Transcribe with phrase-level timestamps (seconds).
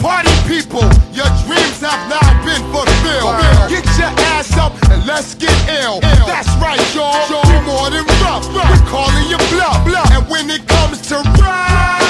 [0.00, 0.80] Party people,
[1.12, 3.36] your dreams have now been fulfilled.
[3.68, 5.52] Get your ass up and let's get
[5.84, 6.00] ill.
[6.00, 7.20] That's right, y'all.
[7.44, 8.48] We're more than rough.
[8.48, 9.84] We're calling you bluff.
[10.16, 12.00] And when it comes to ride,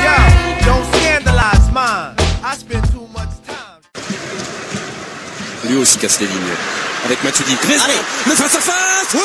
[0.00, 0.16] Yo,
[0.64, 2.16] don't scandalize mine.
[2.42, 3.82] I spend too much time.
[5.68, 6.56] Lui aussi casse les lignes.
[7.04, 7.56] Avec Matuidi.
[7.60, 7.90] Griezmann,
[8.26, 9.14] le face à face.
[9.14, 9.20] Ouais,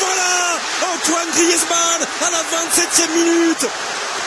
[0.00, 0.58] voilà.
[0.94, 3.68] Antoine Griezmann à la 27e minute.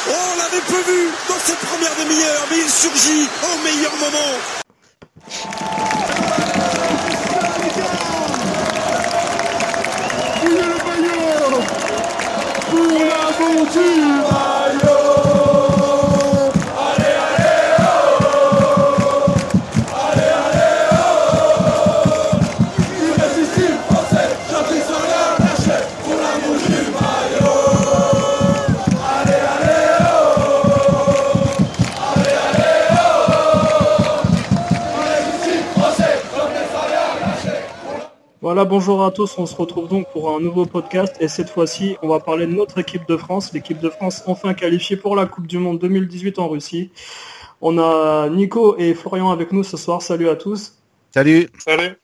[0.10, 4.58] On l'avait peu vu dans cette première demi-heure, mais il surgit au meilleur moment.
[38.48, 41.98] Voilà, bonjour à tous, on se retrouve donc pour un nouveau podcast et cette fois-ci
[42.02, 45.26] on va parler de notre équipe de France, l'équipe de France enfin qualifiée pour la
[45.26, 46.90] Coupe du Monde 2018 en Russie.
[47.60, 50.78] On a Nico et Florian avec nous ce soir, salut à tous.
[51.14, 51.50] Salut.
[51.58, 51.98] Salut.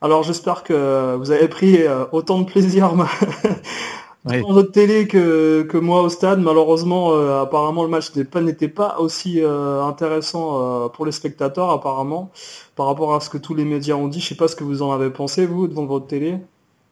[0.00, 2.94] Alors j'espère que vous avez pris euh, autant de plaisir
[4.26, 4.40] Oui.
[4.40, 6.40] dans votre télé que, que moi au stade.
[6.40, 12.30] Malheureusement, euh, apparemment le match n'était pas, aussi euh, intéressant euh, pour les spectateurs apparemment
[12.74, 14.20] par rapport à ce que tous les médias ont dit.
[14.20, 16.38] Je sais pas ce que vous en avez pensé vous devant votre télé.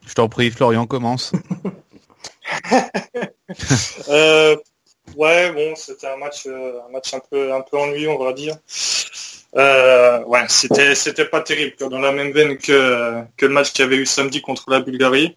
[0.06, 1.32] Je t'en prie, Florian, commence.
[4.08, 4.56] Euh,
[5.16, 8.32] ouais, bon, c'était un match, euh, un match un peu, un peu ennuyeux, on va
[8.32, 8.56] dire.
[9.56, 11.74] Euh, ouais, c'était, c'était pas terrible.
[11.78, 14.80] Dans la même veine que, que le match qu'il y avait eu samedi contre la
[14.80, 15.36] Bulgarie,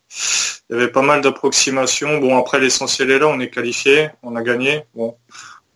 [0.70, 2.20] il y avait pas mal d'approximations.
[2.20, 4.84] Bon, après l'essentiel est là, on est qualifié, on a gagné.
[4.96, 5.16] Bon,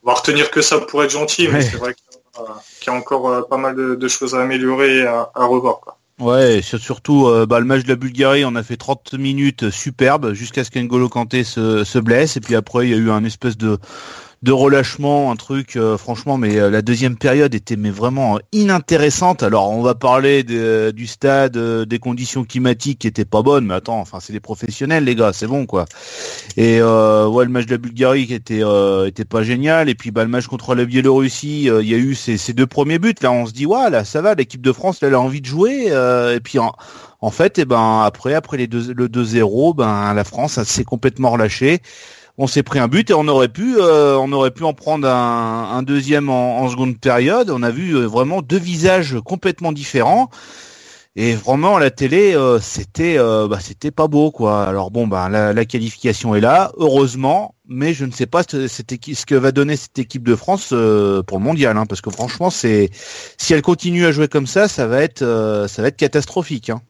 [0.03, 1.61] on va retenir que ça pour être gentil, mais Ouais.
[1.61, 4.33] c'est vrai qu'il y a, qu'il y a encore euh, pas mal de, de choses
[4.35, 5.81] à améliorer et à, à revoir.
[5.81, 5.97] Quoi.
[6.21, 9.69] Ouais, sur- surtout euh, bah, le match de la Bulgarie, on a fait 30 minutes
[9.69, 13.09] superbes jusqu'à ce qu'Engolo Kanté se, se blesse et puis après il y a eu
[13.11, 13.77] un espèce de
[14.41, 18.39] de relâchement, un truc euh, franchement mais euh, la deuxième période était mais vraiment euh,
[18.53, 19.43] inintéressante.
[19.43, 23.99] Alors on va parler du stade, des conditions climatiques qui étaient pas bonnes, mais attends,
[23.99, 25.85] enfin c'est des professionnels les gars, c'est bon quoi.
[26.55, 28.61] Et ouais, le match de la Bulgarie qui était
[29.05, 32.15] était pas génial et puis bah le match contre la Biélorussie, il y a eu
[32.15, 34.71] ces, ces deux premiers buts là, on se dit ouais là ça va, l'équipe de
[34.71, 36.71] France elle a envie de jouer et puis en,
[37.19, 41.31] en fait et ben après après les deux, le 2-0, ben la France s'est complètement
[41.31, 41.81] relâchée.
[42.41, 45.05] On s'est pris un but et on aurait pu euh, on aurait pu en prendre
[45.05, 47.49] un, deuxième en, seconde période.
[47.49, 50.29] On a vu euh, vraiment deux visages complètement différents.
[51.17, 54.63] Et vraiment la télé, euh, c'était euh, bah, c'était pas beau quoi.
[54.63, 59.35] Alors bon bah la, qualification est là, heureusement, mais je ne sais pas ce, que
[59.35, 62.89] va donner cette équipe de France pour le mondial, hein, parce que franchement c'est
[63.37, 65.19] si elle continue à jouer comme ça, ça va être
[65.67, 66.69] ça va être catastrophique.
[66.69, 66.81] Hein.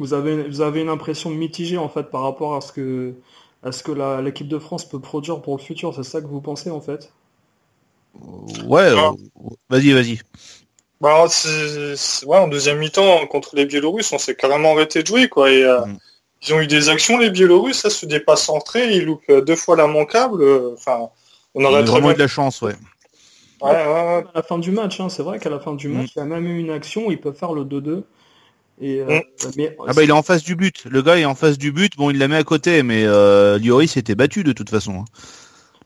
[0.00, 3.14] Vous avez, vous avez une impression mitigée en fait par rapport à ce que,
[3.62, 5.94] à ce que la- l'équipe de France peut produire pour le futur.
[5.94, 7.12] C'est ça que vous pensez en fait?
[8.66, 9.12] Ouais, Ah.
[9.12, 10.18] euh, vas-y vas-y.
[11.00, 15.50] Bah, ouais, en deuxième mi-temps, contre les Biélorusses, on s'est carrément arrêté de jouer, quoi.
[15.50, 15.96] Et, euh, Mm.
[16.42, 19.56] Ils ont eu des actions, les Biélorusses, ça se dépasse centré, ils loupent euh, deux
[19.56, 20.42] fois la manquable.
[20.42, 21.10] euh, Enfin,
[21.54, 22.12] on On aurait vraiment bien...
[22.12, 22.74] eu de la chance, ouais.
[23.60, 24.24] Ouais, ouais, ouais.
[24.26, 25.98] À la fin du match, hein, c'est vrai qu'à la fin du Mm.
[25.98, 28.04] match, il y a même eu une action ils peuvent faire le 2-2.
[28.80, 29.20] Et, euh,
[29.56, 30.84] mais Ah bah il est en face du but.
[30.88, 31.96] Le gars est en face du but.
[31.96, 35.00] Bon, il la met à côté, mais euh, Lloris était battu de toute façon.
[35.00, 35.04] hein.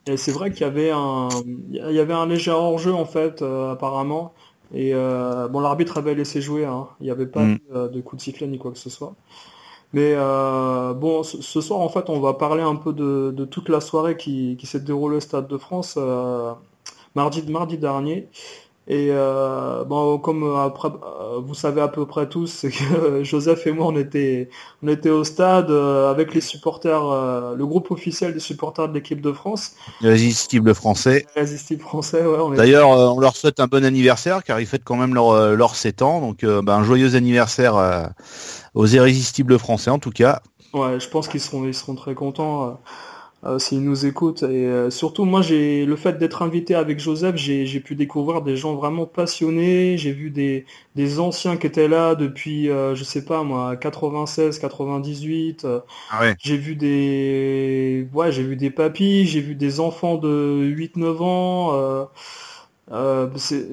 [0.06, 1.28] Et c'est vrai qu'il y avait un,
[1.70, 4.34] il y avait un léger hors-jeu en fait, euh, apparemment.
[4.74, 6.64] Et euh, bon, l'arbitre avait laissé jouer.
[6.66, 6.88] Hein.
[7.00, 7.58] Il n'y avait pas Mm.
[7.92, 9.14] de coup de sifflet ni quoi que ce soit.
[9.92, 13.44] Mais euh, bon, ce, ce soir en fait, on va parler un peu de, de
[13.44, 16.52] toute la soirée qui, qui s'est déroulée au Stade de France euh,
[17.14, 18.28] mardi mardi dernier.
[18.86, 23.66] Et euh, bon, comme après, euh, vous savez à peu près tous, c'est que Joseph
[23.66, 24.50] et moi, on était,
[24.82, 28.92] on était au stade euh, avec les supporters, euh, le groupe officiel des supporters de
[28.92, 29.72] l'équipe de France.
[30.02, 31.24] Irrésistible français.
[31.34, 32.56] Irrésistible français, ouais.
[32.56, 35.54] D'ailleurs, euh, on leur souhaite un bon anniversaire car ils fêtent quand même leur, euh,
[35.54, 36.20] leur 7 ans.
[36.20, 38.04] Donc, euh, bah, un joyeux anniversaire euh,
[38.74, 40.42] aux irrésistibles français en tout cas.
[40.74, 42.78] Ouais, je pense qu'ils seront, ils seront très contents.
[43.44, 44.42] Euh, s'ils nous écoutent.
[44.42, 48.42] Et euh, surtout, moi, j'ai le fait d'être invité avec Joseph, j'ai j'ai pu découvrir
[48.42, 49.98] des gens vraiment passionnés.
[49.98, 54.58] J'ai vu des, des anciens qui étaient là depuis, euh, je sais pas moi, 96,
[54.58, 55.64] 98.
[55.64, 56.36] euh, Ah ouais.
[56.38, 60.28] J'ai vu des, ouais, j'ai vu des papis, j'ai vu des enfants de
[60.76, 62.08] 8-9 ans.
[62.92, 63.28] Euh, Euh,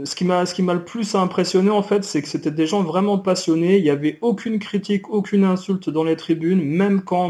[0.05, 2.65] ce qui m'a ce qui m'a le plus impressionné en fait, c'est que c'était des
[2.67, 3.77] gens vraiment passionnés.
[3.77, 7.29] Il n'y avait aucune critique, aucune insulte dans les tribunes, même quand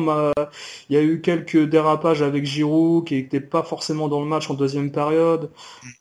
[0.89, 4.49] il y a eu quelques dérapages avec Giroud qui n'était pas forcément dans le match
[4.49, 5.49] en deuxième période.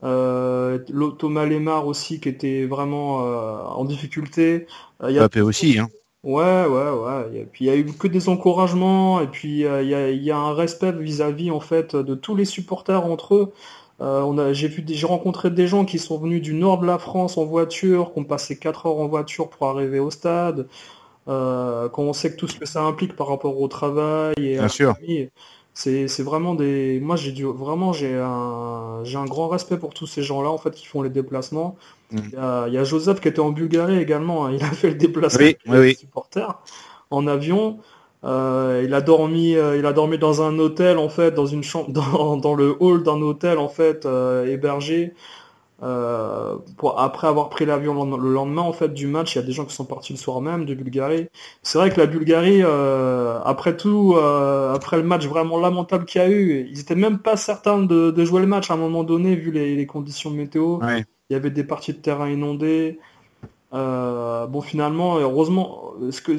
[0.05, 0.79] Euh,
[1.19, 4.67] Thomas Lemar aussi qui était vraiment euh, en difficulté.
[5.03, 5.29] Euh, il y a...
[5.43, 5.79] aussi.
[5.79, 5.89] Hein.
[6.23, 7.41] Ouais, ouais, ouais.
[7.41, 10.31] Et puis il y a eu que des encouragements et puis il y, a, y
[10.31, 13.53] a un respect vis-à-vis en fait de tous les supporters entre eux.
[14.01, 16.87] Euh, on a, j'ai vu, j'ai rencontré des gens qui sont venus du nord de
[16.87, 20.67] la France en voiture, qui ont passé 4 heures en voiture pour arriver au stade.
[21.29, 24.59] Euh, quand on sait que tout ce que ça implique par rapport au travail et
[24.59, 25.31] à la famille,
[25.75, 26.99] c'est, c'est vraiment des.
[27.01, 30.59] Moi, j'ai dû vraiment, j'ai un, j'ai un grand respect pour tous ces gens-là en
[30.59, 31.77] fait qui font les déplacements.
[32.11, 32.19] Mm.
[32.69, 34.47] Il, y a, Joseph qui était en Bulgarie également.
[34.47, 34.53] Hein.
[34.53, 35.95] il a fait le déplacement oui, oui, oui.
[35.95, 36.59] supporters
[37.11, 37.79] en avion.
[38.25, 41.63] Euh, il a dormi, euh, il a dormi dans un hôtel en fait, dans une
[41.63, 45.15] chambre, dans, dans le hall d'un hôtel en fait, euh, hébergé.
[46.77, 49.53] pour, après avoir pris l'avion le lendemain en fait du match, il y a des
[49.53, 51.29] gens qui sont partis le soir même de Bulgarie.
[51.63, 56.29] C'est vrai que la Bulgarie, après tout, après le match vraiment lamentable qu'il y a
[56.29, 59.35] eu, ils étaient même pas certains de, de, jouer le match à un moment donné
[59.37, 60.81] vu les, les conditions météo.
[61.31, 62.99] Il y avait des parties de terrain inondées.
[63.73, 66.39] bon finalement, heureusement, ce que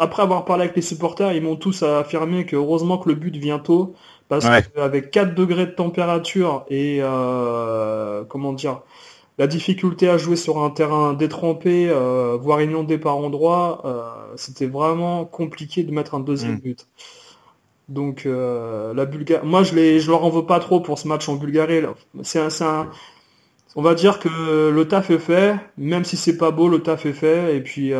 [0.00, 3.36] après avoir parlé avec les supporters, ils m'ont tous affirmé que heureusement que le but
[3.36, 3.94] vient tôt,
[4.28, 8.80] parce qu'avec 4 degrés de température et euh, comment dire,
[9.38, 14.02] la difficulté à jouer sur un terrain détrempé, euh, voire inondé par endroits, euh,
[14.36, 16.60] c'était vraiment compliqué de mettre un deuxième mm.
[16.60, 16.86] but.
[17.88, 21.28] Donc la Bulgarie, moi je les, je leur en veux pas trop pour ce match
[21.28, 21.82] en Bulgarie.
[22.22, 22.90] C'est un,
[23.76, 27.06] on va dire que le taf est fait, même si c'est pas beau, le taf
[27.06, 27.56] est fait.
[27.56, 27.92] Et puis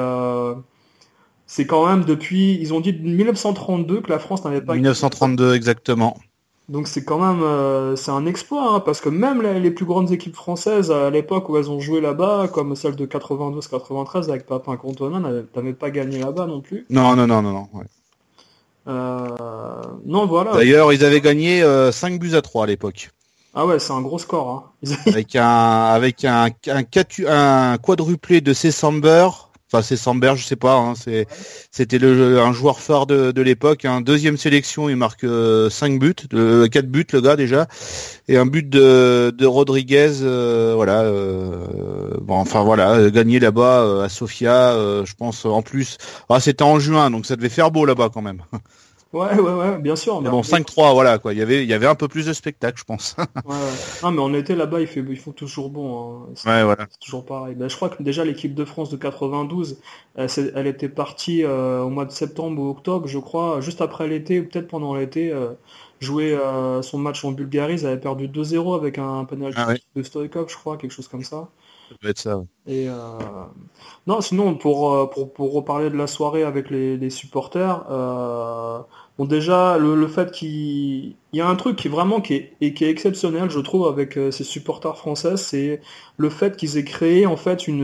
[1.46, 4.74] c'est quand même depuis, ils ont dit 1932 que la France n'avait pas.
[4.74, 6.16] 1932 exactement.
[6.68, 10.10] Donc c'est quand même, euh, c'est un exploit, hein, parce que même les, plus grandes
[10.10, 14.76] équipes françaises à l'époque où elles ont joué là-bas, comme celle de 92-93 avec Papin
[14.76, 16.84] Cantona, n'avaient pas gagné là-bas non plus.
[16.90, 17.68] Non, non, non, non, non.
[18.88, 19.28] Euh,
[20.04, 20.54] non, voilà.
[20.54, 23.10] D'ailleurs, ils avaient gagné 5 euh, buts à 3 à l'époque.
[23.54, 24.72] Ah ouais, c'est un gros score.
[24.84, 24.96] Hein.
[25.06, 26.82] avec un, avec un, un,
[27.28, 29.28] un quadruplé de Cessamber,
[29.72, 30.76] Enfin, c'est Samberg, je sais pas.
[30.76, 31.26] Hein, c'est,
[31.72, 33.84] c'était le, un joueur phare de, de l'époque.
[33.84, 34.00] Hein.
[34.00, 37.66] Deuxième sélection, il marque euh, 5 buts, euh, 4 buts le gars déjà,
[38.28, 40.22] et un but de, de Rodriguez.
[40.22, 41.02] Euh, voilà.
[41.02, 44.74] Euh, bon, enfin voilà, gagné là-bas euh, à Sofia,
[45.04, 45.98] je pense en plus.
[46.28, 48.42] Ah, c'était en juin, donc ça devait faire beau là-bas quand même.
[49.16, 50.20] Ouais, ouais, ouais, bien sûr.
[50.20, 51.32] bon, 5-3, voilà, quoi.
[51.32, 53.16] Il y avait, il y avait un peu plus de spectacle, je pense.
[53.46, 53.54] ouais,
[54.02, 56.26] Non, mais on était là-bas, il fait, ils font toujours bon.
[56.26, 56.26] Hein.
[56.44, 56.86] Ouais, voilà.
[56.90, 57.54] C'est toujours pareil.
[57.54, 59.78] Ben, je crois que déjà l'équipe de France de 92,
[60.16, 64.40] elle, était partie euh, au mois de septembre ou octobre, je crois, juste après l'été,
[64.40, 65.52] ou peut-être pendant l'été, euh,
[65.98, 67.74] jouer euh, son match en Bulgarie.
[67.74, 71.24] Ils avaient perdu 2-0 avec un penalty ah de Stoikov, je crois, quelque chose comme
[71.24, 71.48] ça.
[72.02, 72.42] Ça être ça.
[72.66, 72.88] Et
[74.08, 77.84] non, sinon pour, pour, pour reparler de la soirée avec les, les supporters,
[79.18, 82.74] Bon déjà le, fait qu'il y a un truc qui est vraiment qui est, et
[82.74, 85.80] qui est exceptionnel je trouve avec euh, ces supporters français c'est
[86.18, 87.82] le fait qu'ils aient créé en fait une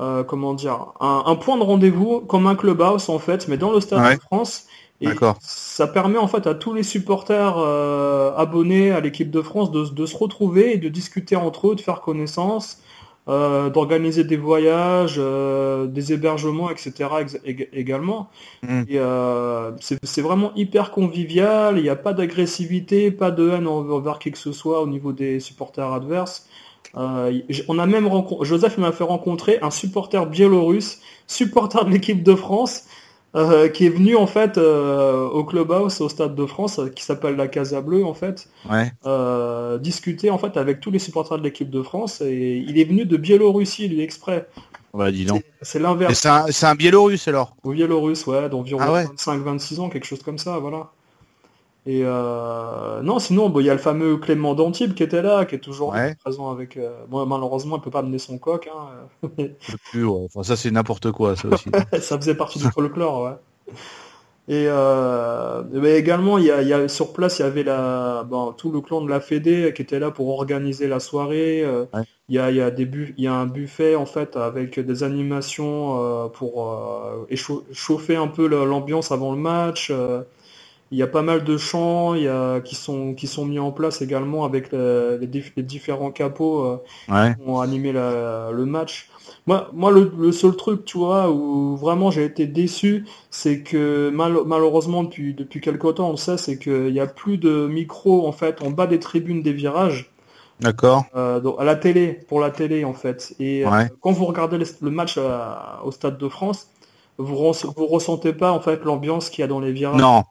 [0.00, 3.80] euh, comment dire un, point de rendez-vous comme un clubhouse en fait mais dans le
[3.80, 4.66] stade de France.
[5.00, 5.08] Et
[5.40, 9.84] ça permet en fait à tous les supporters euh, abonnés à l'équipe de France de,
[9.86, 12.80] de, se retrouver et de discuter entre eux de faire connaissance
[13.26, 17.08] euh, d'organiser des voyages, euh, des hébergements, etc.
[17.72, 18.28] également.
[18.62, 18.82] Mm.
[18.86, 21.78] Et euh, c'est vraiment hyper convivial.
[21.78, 25.14] Il n'y a pas d'agressivité, pas de haine envers qui que ce soit au niveau
[25.14, 26.46] des supporters adverses.
[26.94, 32.34] on a même rencontré, Joseph m'a fait rencontrer un supporter biélorusse, supporter de l'équipe de
[32.34, 32.84] France,
[33.36, 37.34] euh, qui est venu en fait euh, au clubhouse au stade de France qui s'appelle
[37.34, 38.48] la Casa Bleue en fait
[39.06, 42.20] euh, discuter en fait avec tous les supporters de l'équipe de France.
[42.20, 44.46] Et il est venu de Biélorussie lui exprès.
[44.92, 45.42] Bah dis donc.
[45.62, 46.20] C'est l'inverse.
[46.20, 47.56] C'est un, un Biélorusse alors?
[47.64, 50.90] Au Biélorusse ouais d'environ 25-26 ah ans quelque chose comme ça voilà
[51.86, 55.54] et euh, non, sinon, il y a le fameux Clément d'Antibes qui était là, qui
[55.54, 56.76] est toujours présent avec.
[56.76, 58.68] Euh, malheureusement, il peut pas mener son coq.
[58.74, 59.28] Hein.
[59.90, 61.70] plus, enfin, ça, c'est n'importe quoi, ça aussi.
[62.00, 63.74] ça faisait partie du folklore, ouais.
[64.46, 67.62] Et euh, mais également, il y, a, il y a, sur place, il y avait
[67.62, 71.62] la, bon, tout le clan de la Fédé qui était là pour organiser la soirée.
[71.64, 71.86] Euh,
[72.28, 74.36] il, y a, il, y a des bu il y a un buffet en fait
[74.36, 77.26] avec des animations euh, pour euh,
[77.72, 79.90] chauffer un peu l'ambiance avant le match.
[80.90, 83.58] Il y a pas mal de chants il y a, qui, sont, qui sont mis
[83.58, 86.76] en place également avec les, les, différents capots euh,
[87.06, 89.10] qui ont animé la, le match.
[89.46, 94.10] Moi, moi le, le, seul truc, tu vois, où vraiment j'ai été déçu, c'est que
[94.10, 98.26] mal, malheureusement depuis, depuis quelques temps, on sait, c'est qu'il n'y a plus de micros
[98.26, 100.10] en fait en bas des tribunes des virages.
[100.60, 101.04] D'accord.
[101.16, 103.34] Euh, à la télé, pour la télé en fait.
[103.40, 106.68] Et euh, quand vous regardez le, le match euh, au Stade de France,
[107.18, 110.00] vous vous ressentez pas en fait l'ambiance qu'il y a dans les virages?
[110.00, 110.24] Non.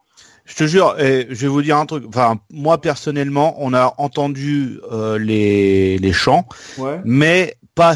[0.46, 2.04] Je te jure, et je vais vous dire un truc.
[2.06, 6.46] Enfin, moi personnellement, on a entendu euh, les, les chants,
[6.78, 7.00] Ouais.
[7.04, 7.94] mais pas.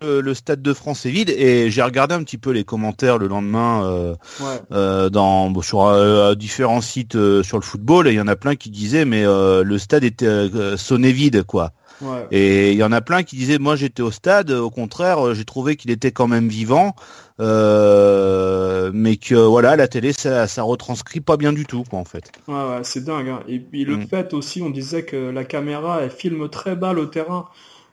[0.00, 3.18] Le, le stade de France est vide et j'ai regardé un petit peu les commentaires
[3.18, 4.60] le lendemain euh, Ouais.
[4.72, 8.34] euh, dans sur euh, différents sites euh, sur le football et il y en a
[8.34, 11.70] plein qui disaient mais euh, le stade était euh, sonné vide quoi.
[12.02, 12.26] Ouais.
[12.32, 15.34] Et il y en a plein qui disaient moi j'étais au stade, au contraire euh,
[15.34, 16.94] j'ai trouvé qu'il était quand même vivant,
[17.40, 22.04] euh, mais que voilà la télé ça, ça retranscrit pas bien du tout quoi en
[22.04, 22.32] fait.
[22.48, 23.28] Ouais, ouais, c'est dingue.
[23.28, 23.40] hein.
[23.48, 24.06] Et puis le Mm.
[24.08, 27.46] fait aussi, on disait que la caméra, elle filme très bas le terrain.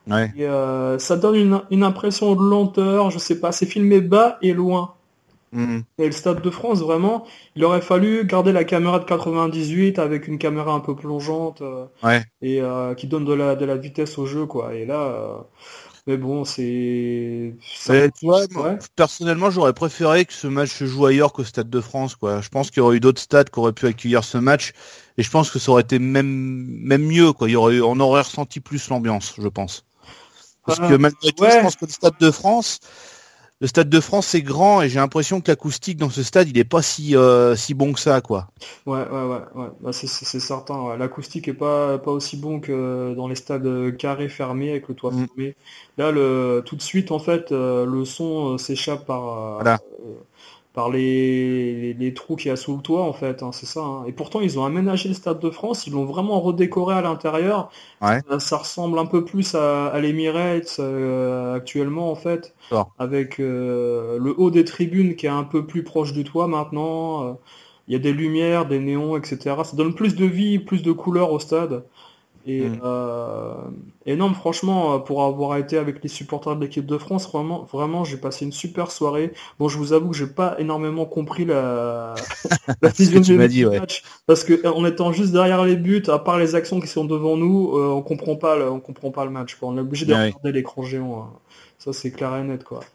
[0.09, 0.31] Ouais.
[0.35, 4.37] Et euh, ça donne une, une impression de lenteur, je sais pas, c'est filmé bas
[4.41, 4.95] et loin.
[5.51, 5.83] Mhm.
[5.97, 7.25] Et le Stade de France, vraiment,
[7.55, 11.85] il aurait fallu garder la caméra de 98 avec une caméra un peu plongeante euh,
[12.03, 12.23] Ouais.
[12.41, 14.75] et euh, qui donne de la, de la vitesse au jeu, quoi.
[14.75, 15.37] Et là, euh,
[16.07, 17.55] mais bon, c'est...
[18.23, 18.77] moi, Ouais.
[18.95, 22.15] personnellement, j'aurais préféré que ce match se joue ailleurs qu'au Stade de France.
[22.15, 22.41] Quoi.
[22.41, 24.73] Je pense qu'il y aurait eu d'autres stades qui auraient pu accueillir ce match,
[25.17, 27.33] et je pense que ça aurait été même même mieux.
[27.33, 27.49] Quoi.
[27.49, 29.85] Il y aurait eu- on aurait ressenti plus l'ambiance, je pense.
[30.65, 31.51] Parce que malgré tout, ouais.
[31.51, 32.79] je pense que le Stade de France,
[33.61, 36.57] le Stade de France, c'est grand, et j'ai l'impression que l'acoustique dans ce stade, il
[36.57, 38.49] est pas si euh, si bon que ça, quoi.
[38.85, 39.67] Ouais, ouais, ouais, ouais.
[39.81, 40.81] Bah, c'est, c'est- c'est certain.
[40.83, 40.97] ouais.
[40.97, 44.95] L'acoustique est pas, pas aussi bon que dans les stades euh, carrés fermés avec le
[44.95, 45.25] toit Mm.
[45.27, 45.55] fermé.
[45.97, 49.79] Là, le, tout de suite, en fait, euh, le son euh, s'échappe par, Voilà.
[50.03, 50.15] euh,
[50.73, 53.43] par les, les, les trous qu'il y a sous le toit, en fait.
[53.43, 53.81] hein, c'est ça.
[53.81, 54.05] hein.
[54.07, 55.87] Et pourtant, ils ont aménagé le Stade de France.
[55.87, 57.71] Ils l'ont vraiment redécoré à l'intérieur.
[58.01, 58.21] Ouais.
[58.29, 62.55] Ça, ça ressemble un peu plus à, à l'Emirates euh, actuellement, en fait.
[62.99, 67.23] Avec euh, le haut des tribunes qui est un peu plus proche du toit maintenant.
[67.29, 67.33] euh,
[67.87, 69.63] il y a des lumières, des néons, etc.
[69.63, 71.83] Ça donne plus de vie, plus de couleurs au stade.
[72.45, 72.79] Et, Mm.
[72.83, 73.53] euh,
[74.05, 77.63] et non, franchement, euh, pour avoir été avec les supporters de l'équipe de France, vraiment,
[77.63, 79.33] vraiment, j'ai passé une super soirée.
[79.59, 82.27] Bon, je vous avoue que j'ai pas énormément compris la,
[82.81, 83.79] la dit, du ouais.
[83.79, 87.05] match, parce que en étant juste derrière les buts, à part les actions qui sont
[87.05, 89.55] devant nous, euh, on comprend pas, le, on comprend pas le match.
[89.55, 89.69] Quoi.
[89.69, 90.33] On est obligé de Ouais.
[90.33, 91.21] regarder l'écran géant.
[91.23, 91.39] hein.
[91.77, 92.91] Ça, c'est clair et net, quoi.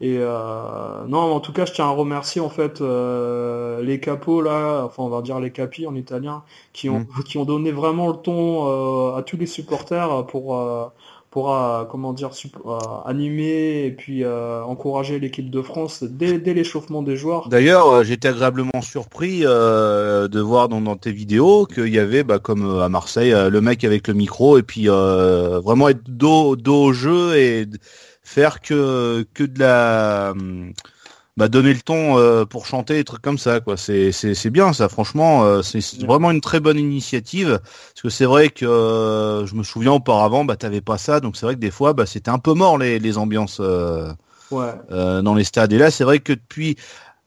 [0.00, 4.40] Et euh, non, en tout cas, je tiens à remercier en fait euh, les capos
[4.40, 6.42] là, enfin on va dire les capis en italien,
[6.72, 7.06] qui ont Mm.
[7.26, 10.86] qui ont donné vraiment le ton euh, à tous les supporters pour euh,
[11.30, 12.30] pour euh, comment dire
[12.66, 17.48] euh, animer et puis euh, encourager l'équipe de France dès, dès l'échauffement des joueurs.
[17.48, 22.38] D'ailleurs, j'étais agréablement surpris euh, de voir dans, dans tes vidéos qu'il y avait, bah,
[22.38, 26.84] comme à Marseille, le mec avec le micro et puis euh, vraiment être dos, dos
[26.86, 27.66] au jeu et
[28.34, 30.34] faire que que de la
[31.36, 33.76] bah, donner le ton euh, pour chanter des trucs comme ça quoi.
[33.76, 34.88] C'est c'est c'est bien ça.
[34.88, 37.60] Franchement euh, c'est vraiment une très bonne initiative.
[37.62, 41.20] Parce que c'est vrai que euh, je me souviens auparavant bah t'avais pas ça.
[41.20, 44.12] Donc c'est vrai que des fois bah c'était un peu mort les les ambiances euh,
[44.50, 44.74] Ouais.
[44.90, 45.72] euh, dans les stades.
[45.72, 46.76] Et là, c'est vrai que depuis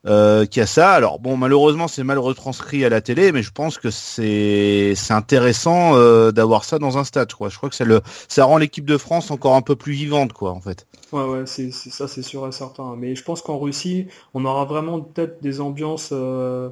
[0.06, 3.42] euh, qu'il y a ça, alors bon, malheureusement, c'est mal retranscrit à la télé, mais
[3.44, 7.34] je pense que c'est c'est intéressant euh, d'avoir ça dans un stade.
[7.34, 7.50] Quoi.
[7.50, 10.34] Je crois que ça le ça rend l'équipe de France encore un peu plus vivante,
[10.34, 10.88] quoi, en fait.
[11.12, 12.96] Ouais, ouais, c'est, c'est- ça c'est sûr et certain.
[12.96, 16.70] Mais je pense qu'en Russie, on aura vraiment peut-être des ambiances euh,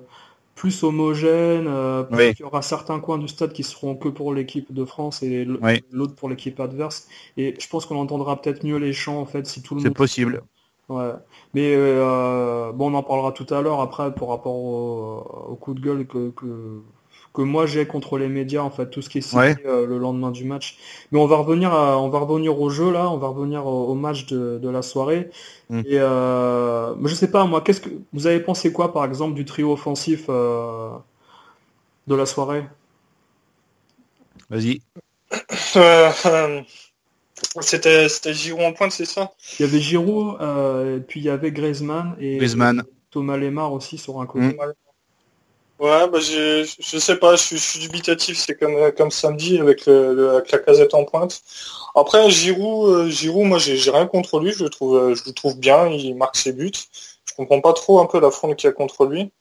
[0.55, 1.67] plus homogènes.
[1.67, 2.35] euh, peut-être Oui.
[2.35, 5.45] qu'il y aura certains coins du stade qui seront que pour l'équipe de France et
[5.61, 5.81] Oui.
[5.91, 7.07] l'autre pour l'équipe adverse.
[7.37, 9.89] Et je pense qu'on entendra peut-être mieux les chants en fait si tout le C'est
[9.89, 9.95] monde.
[9.95, 10.43] possible.
[10.91, 11.13] Ouais.
[11.53, 15.73] Mais euh, bon, on en parlera tout à l'heure après par rapport au, au coup
[15.73, 16.81] de gueule que, que,
[17.33, 19.55] que moi j'ai contre les médias en fait, tout ce qui est cité Ouais.
[19.65, 20.77] euh, le lendemain du match.
[21.11, 23.87] Mais on va revenir à, on va revenir au jeu là, on va revenir au,
[23.87, 25.29] au match de, de la soirée.
[25.69, 25.79] Mm.
[25.85, 29.33] Et euh, mais je sais pas moi, qu'est-ce que vous avez pensé quoi par exemple
[29.35, 30.91] du trio offensif euh,
[32.07, 32.65] de la soirée?
[34.49, 34.81] Vas-y.
[37.61, 39.31] C'était c'était Giroud en pointe, c'est ça?
[39.59, 42.83] Il y avait Giroud, euh, et puis il y avait Griezmann et Griezmann.
[43.09, 44.45] Thomas Lemar aussi sur un côté.
[44.45, 44.73] Mm.
[45.79, 49.09] Ouais, bah j'ai, je sais pas, je suis, je suis dubitatif, c'est comme, euh, comme
[49.09, 51.41] samedi avec, le, le- avec la casette en pointe.
[51.95, 55.57] Après, Giroud, euh, Giroud, moi j'ai, rien contre lui, je le trouve, je le trouve
[55.57, 56.71] bien, il marque ses buts.
[57.25, 59.31] Je comprends pas trop un peu la fronde qu'il y a contre lui.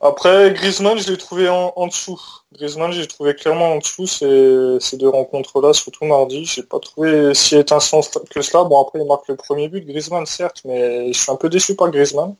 [0.00, 2.20] Après, Griezmann, je l'ai trouvé en, dessous.
[2.52, 6.44] Griezmann, j'ai trouvé clairement en dessous ces, ces deux rencontres-là, surtout mardi.
[6.44, 8.62] J'ai pas trouvé si étincelant que cela.
[8.64, 11.74] Bon, après, il marque le premier but, Griezmann, certes, mais je suis un peu déçu
[11.74, 12.34] par Griezmann.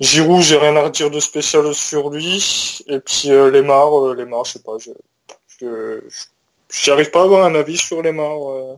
[0.00, 2.80] Giroud, j'ai rien à redire de spécial sur lui.
[2.86, 6.00] Et puis euh, Lemar, euh, Lemar, je sais pas, je-
[6.70, 8.50] j'arrive pas à avoir un avis sur Lemar.
[8.50, 8.74] euh.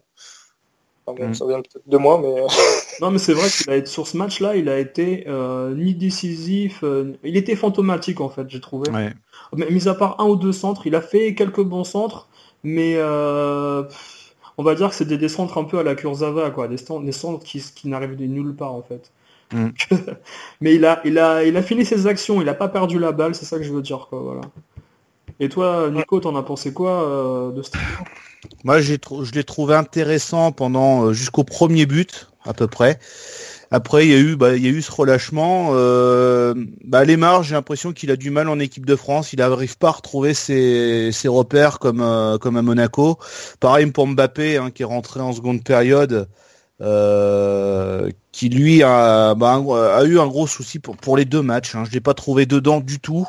[1.06, 1.34] Mm.
[1.34, 2.34] Ça vient peut-être de moi, mais.
[3.00, 5.94] non, mais c'est vrai qu'il a été sur ce match-là, il a été euh, ni
[5.94, 8.90] décisif, euh, il était fantomatique en fait, j'ai trouvé.
[8.90, 9.12] Ouais.
[9.56, 12.28] Mais mis à part un ou deux centres, il a fait quelques bons centres,
[12.62, 13.82] mais euh,
[14.56, 17.12] on va dire que c'est des, centres un peu à la Kurzawa, quoi, des, des
[17.12, 19.12] centres qui, qui n'arrivent de nulle part en fait.
[19.52, 19.68] Mm.
[20.62, 23.12] mais il a, il a, il a fini ses actions, il a pas perdu la
[23.12, 24.40] balle, c'est ça que je veux dire, quoi, voilà.
[25.40, 27.70] Et toi, Nico, t'en as pensé quoi de ce
[28.62, 32.98] moi, j'ai je l'ai trouvé intéressant pendant jusqu'au premier but à peu près.
[33.70, 35.70] Après, il y a eu, bah, il y a eu ce relâchement.
[35.72, 39.32] Euh, bah, Lemar, j'ai l'impression qu'il a du mal en équipe de France.
[39.32, 43.18] Il n'arrive pas à retrouver ses, ses repères comme, euh, comme à Monaco.
[43.60, 46.28] Pareil pour Mbappé, hein, qui est rentré en seconde période,
[46.80, 49.62] euh, qui lui a, bah,
[49.94, 51.74] a eu un gros souci pour, pour les deux matchs.
[51.74, 51.84] Hein.
[51.86, 53.26] Je l'ai pas trouvé dedans du tout.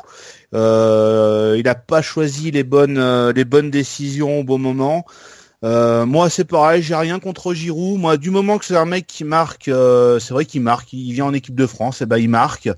[0.54, 5.04] Euh, il n'a pas choisi les bonnes, euh, les bonnes décisions au bon moment.
[5.64, 7.98] Euh, moi, c'est pareil, j'ai rien contre Giroud.
[7.98, 10.92] Moi, du moment que c'est un mec qui marque, c'est vrai qu'il marque.
[10.92, 12.68] Il vient en équipe de France, et ben il marque.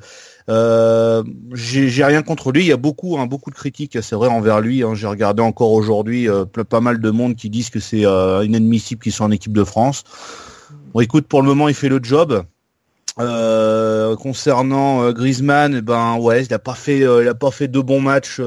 [0.49, 1.23] Euh,
[1.53, 2.63] j'ai rien contre lui.
[2.63, 4.83] Il y a beaucoup, hein, beaucoup de critiques, c'est vrai envers lui.
[4.83, 4.95] Hein.
[4.95, 6.29] J'ai regardé encore aujourd'hui
[6.69, 8.05] pas mal de monde qui disent que c'est
[8.45, 10.05] inadmissible qu'il soit en équipe de France.
[10.95, 12.45] Bon, écoute, pour le moment, il fait le job.
[13.21, 17.67] Euh, concernant euh, Griezmann, ben ouais, il a pas fait, euh, il a pas fait
[17.67, 18.41] de bons matchs.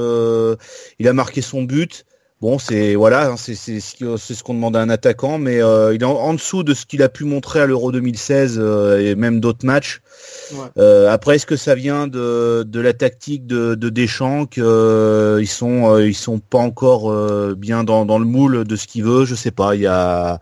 [0.98, 2.04] il a marqué son but.
[2.40, 6.04] Bon, c'est voilà, hein, c'est c'est ce qu'on demande à un attaquant, mais il est
[6.04, 8.58] en, dessous de ce qu'il a pu montrer à l'Euro 2016
[8.98, 10.00] et même d'autres matchs.
[10.76, 15.98] après, est-ce que ça vient de, de la tactique de, de Deschamps que ils sont
[15.98, 17.14] ils sont pas encore
[17.54, 19.76] bien dans, dans le moule de ce qu'il veut Je sais pas.
[19.76, 20.40] Il y a,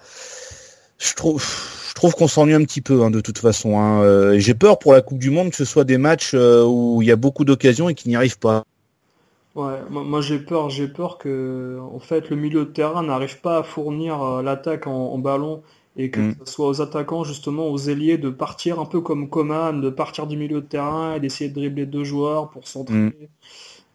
[0.96, 1.44] je trouve
[2.00, 3.78] trouve qu'on s'ennuie un petit peu hein, de toute façon.
[3.78, 4.02] Hein.
[4.02, 7.02] Euh, j'ai peur pour la Coupe du Monde que ce soit des matchs euh, où
[7.02, 8.64] il y a beaucoup d'occasions et qu'ils n'y arrivent pas.
[9.54, 13.58] Ouais, moi j'ai peur, j'ai peur que en fait le milieu de terrain n'arrive pas
[13.58, 15.62] à fournir euh, l'attaque en, ballon
[15.96, 16.36] et que mm.
[16.46, 20.26] ce soit aux attaquants justement aux ailiers de partir un peu comme Coman, de partir
[20.26, 23.08] du milieu de terrain et d'essayer de dribbler deux joueurs pour s'entraîner.
[23.08, 23.26] Mm.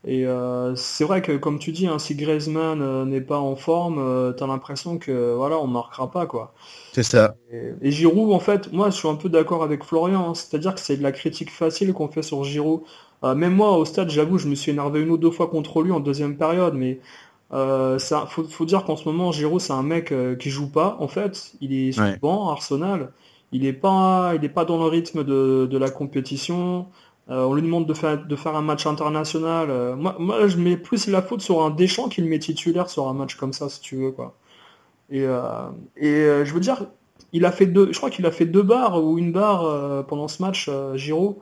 [0.07, 0.25] Et
[0.75, 4.47] c'est vrai que comme tu dis, hein, si Griezmann n'est pas en forme, tu as
[4.47, 6.53] l'impression que voilà, on marquera pas quoi.
[6.95, 7.35] C'est ça.
[7.81, 10.29] Et, Giroud, en fait, moi, je suis un peu d'accord avec Florian.
[10.29, 10.33] Hein.
[10.33, 12.83] C'est-à-dire que c'est de la critique facile qu'on fait sur Giroud.
[13.25, 15.81] Euh, même moi, au stade, j'avoue, je me suis énervé une ou deux fois contre
[15.81, 16.99] lui en deuxième période, mais
[17.53, 20.95] euh, ça, faut, dire qu'en ce moment, Giroud, c'est un mec euh, qui joue pas.
[20.99, 23.11] En fait, il est souvent Arsenal.
[23.51, 26.87] Il n'est pas, il est pas dans le rythme de, la compétition.
[27.27, 29.95] On lui demande de faire, de faire un match international.
[29.95, 33.13] moi, moi, je mets plus la faute sur un Deschamps qu'il met titulaire sur un
[33.13, 34.35] match comme ça, si tu veux, quoi.
[35.09, 36.87] Et, euh, et euh, je veux dire,
[37.31, 40.03] il a fait deux, je crois qu'il a fait deux barres ou une barre euh,
[40.03, 41.41] pendant ce match, Giro.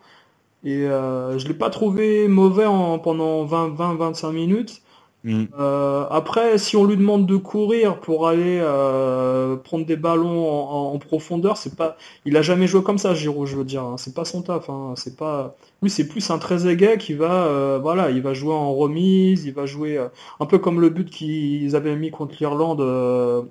[0.65, 4.81] Et je l'ai pas trouvé mauvais en, pendant 20-25 minutes.
[5.23, 5.45] Mm.
[5.57, 10.97] Euh, après, si on lui demande de courir pour aller euh, prendre des ballons en,
[10.99, 13.83] profondeur, c'est pas, il a jamais joué comme ça, Giroud, je veux dire.
[13.83, 13.95] Hein.
[13.97, 14.69] C'est pas son taf.
[14.69, 14.93] Hein.
[14.97, 18.53] C'est pas, lui, c'est plus un très égay qui va, euh, voilà, il va jouer
[18.53, 19.97] en remise, il va jouer
[20.39, 22.81] un peu comme le but qu'ils avaient mis contre l'Irlande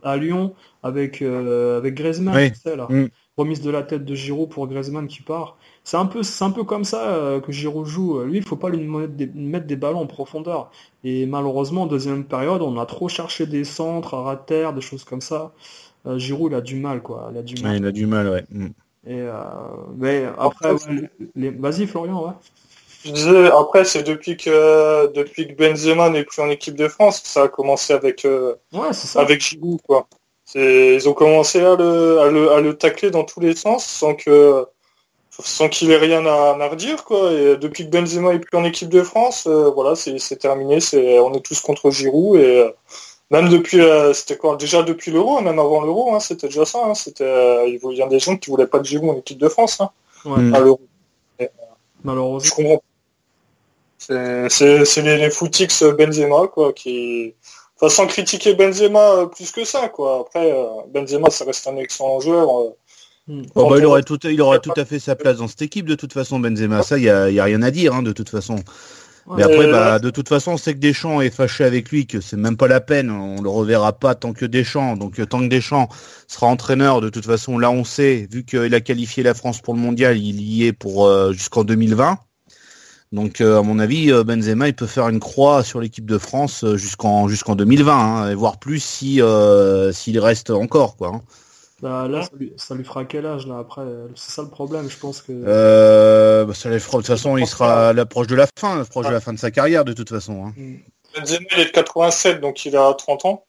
[0.03, 2.51] à Lyon avec avec Griezmann,
[2.89, 3.07] mm.
[3.37, 5.57] remise de la tête de Giroud pour Griezmann qui part.
[5.85, 8.21] C'est un peu, un peu comme ça euh, que Giroud joue.
[8.21, 10.71] Lui, il faut pas lui mettre des, ballons en profondeur.
[11.03, 15.05] Et malheureusement, en deuxième période, on a trop cherché des centres à terre, des choses
[15.05, 15.53] comme ça.
[16.07, 17.31] Euh, Giroud, il a du mal, quoi.
[17.33, 17.77] Il a du mal.
[17.77, 18.45] il a du mal, ouais.
[18.51, 18.67] Mm.
[19.05, 19.43] Et euh,
[19.97, 20.75] mais après,
[21.35, 22.25] vas-y, Florian,
[23.05, 23.51] ouais.
[23.51, 27.43] après, c'est depuis que depuis que Benzema n'est plus en équipe de France que ça
[27.43, 28.25] a commencé avec
[29.17, 30.07] avec Giroud, quoi.
[30.55, 34.15] Ils ont commencé à le, à le, à le tacler dans tous les sens sans
[34.15, 34.67] que
[35.41, 37.33] sans qu'il ait rien à, à, redire quoi.
[37.33, 40.81] Et depuis que Benzema est plus en équipe de France, euh, voilà, c'est terminé.
[40.81, 42.71] C'est on est tous contre Giroud et euh,
[43.31, 46.81] même depuis euh, c'était quoi déjà depuis l'Euro, même avant l'Euro, hein, c'était déjà ça.
[46.85, 47.25] Hein, c'était
[47.67, 49.91] il y a des gens qui voulaient pas de Giroud en équipe de France hein,
[50.55, 50.81] à l'Euro.
[52.05, 52.41] Malheureusement.
[52.41, 52.83] Je comprends.
[53.99, 57.35] C'est les, les footix Benzema quoi qui
[57.77, 60.21] enfin, sans critiquer Benzema plus que ça quoi.
[60.27, 60.53] Après
[60.89, 62.75] Benzema ça reste un excellent joueur
[63.29, 63.43] Hmm.
[63.55, 65.87] Oh, bah, il aurait tout, il aura tout à fait sa place dans cette équipe
[65.87, 66.83] de toute façon, Benzema.
[66.83, 68.57] Ça, il y a, y a, rien à dire hein, de toute façon.
[69.37, 72.21] Mais après, bah, de toute façon, on sait que Deschamps est fâché avec lui, que
[72.21, 73.11] c'est même pas la peine.
[73.11, 74.97] On le reverra pas tant que Deschamps.
[74.97, 75.89] Donc, tant que Deschamps
[76.27, 79.75] sera entraîneur, de toute façon, là, on sait, vu qu'il a qualifié la France pour
[79.75, 82.19] le mondial, il y est pour euh, jusqu'en 2020.
[83.13, 86.19] Donc, euh, à mon avis, euh, Benzema, il peut faire une croix sur l'équipe de
[86.19, 89.21] France jusqu'en jusqu'en 2020, hein, et voire plus si
[89.93, 91.13] s'il reste encore, quoi.
[91.15, 91.23] Hein.
[91.83, 92.23] Bah, là,
[92.57, 93.83] ça lui, fera quel âge là après?
[94.15, 95.33] C'est ça le problème, je pense que.
[95.33, 99.13] Euh, bah, ça de toute façon, il sera à l'approche de la fin, proche de
[99.13, 100.47] la fin de sa carrière de toute façon.
[100.47, 100.55] Hein.
[100.57, 100.77] Mm.
[101.19, 103.45] Benzema il est de 87, donc il a 30 ans.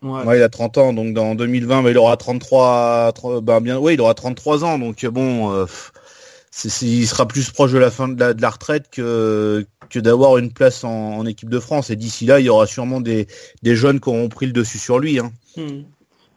[0.00, 0.38] Ouais.
[0.38, 4.00] il a 30 ans, donc dans 2020, bah, il aura 33, bah, bien, ouais, il
[4.00, 5.66] aura 33 ans, donc bon, euh,
[6.64, 10.84] il sera plus proche de la fin de la, retraite que, que d'avoir une place
[10.84, 11.90] en, équipe de France.
[11.90, 13.26] Et d'ici là, il y aura sûrement des,
[13.62, 15.18] des jeunes qui auront pris le dessus sur lui.
[15.18, 15.32] Hein.
[15.56, 15.82] Hmm.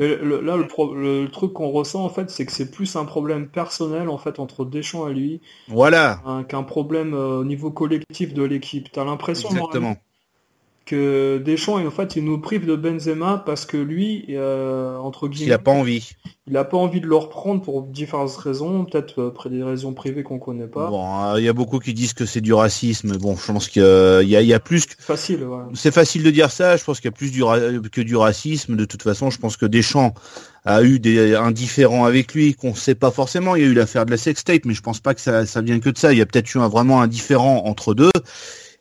[0.02, 4.10] Le, là, le, truc qu'on ressent en fait, c'est que c'est plus un problème personnel
[4.10, 5.42] en fait entre Deschamps et lui.
[5.68, 6.22] Voilà.
[6.48, 8.92] qu'un problème euh, au niveau collectif de l'équipe.
[8.92, 9.50] T'as l'impression.
[9.50, 9.96] Exactement
[10.86, 15.50] que Deschamps en fait il nous prive de Benzema parce que lui euh, entre guillemets
[15.50, 16.12] il a pas envie.
[16.48, 19.94] il a pas envie de le reprendre pour différentes raisons peut-être euh, près des raisons
[19.94, 20.90] privées qu'on connaît pas.
[20.90, 23.70] Bon euh, il y a beaucoup qui disent que c'est du racisme bon je pense
[23.70, 24.94] qu'il y, a, y a plus que...
[24.98, 27.42] facile c'est facile de dire ça je pense qu'il y a plus du
[27.92, 28.76] que du racisme.
[28.76, 30.14] De toute façon je pense que Deschamps
[30.66, 33.56] a eu des indifférents avec lui qu'on sait pas forcément.
[33.56, 35.62] Il y a eu l'affaire de la sextape mais je pense pas que ça, ça
[35.62, 36.12] vient que de ça.
[36.12, 38.10] Il y a peut-être eu un vraiment indifférent entre deux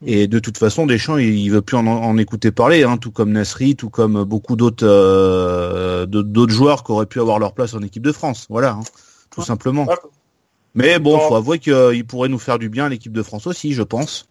[0.05, 3.33] et de toute façon, Deschamps, il, il veut plus en, écouter parler, hein, tout comme
[3.33, 7.83] Nasri, tout comme beaucoup d'autres euh, d'autres joueurs qui auraient pu avoir leur place en
[7.83, 8.47] équipe de France.
[8.49, 8.83] Voilà, hein,
[9.31, 9.87] tout simplement.
[10.75, 13.75] Mais bon, faut avouer qu'il pourrait nous faire du bien à l'équipe de France aussi,
[13.75, 14.29] je pense.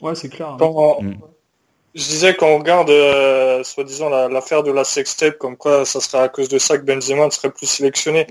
[0.00, 0.56] Ouais, c'est clair.
[0.56, 1.14] Mm.
[1.94, 6.28] Je disais qu'on regarde, euh, soi-disant, l'affaire de la sextape, comme quoi ça serait à
[6.28, 8.26] cause de ça que Benzema ne serait plus sélectionné.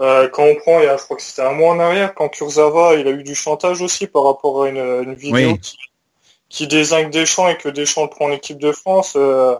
[0.00, 2.14] Euh, quand on prend, il y a, je crois que c'était un mois en arrière,
[2.14, 5.78] quand Kurzawa, il a eu du chantage aussi par rapport à une, vidéo qui,
[6.48, 9.14] qui désigne Deschamps et que Deschamps le prend en équipe de France.
[9.16, 9.54] Euh,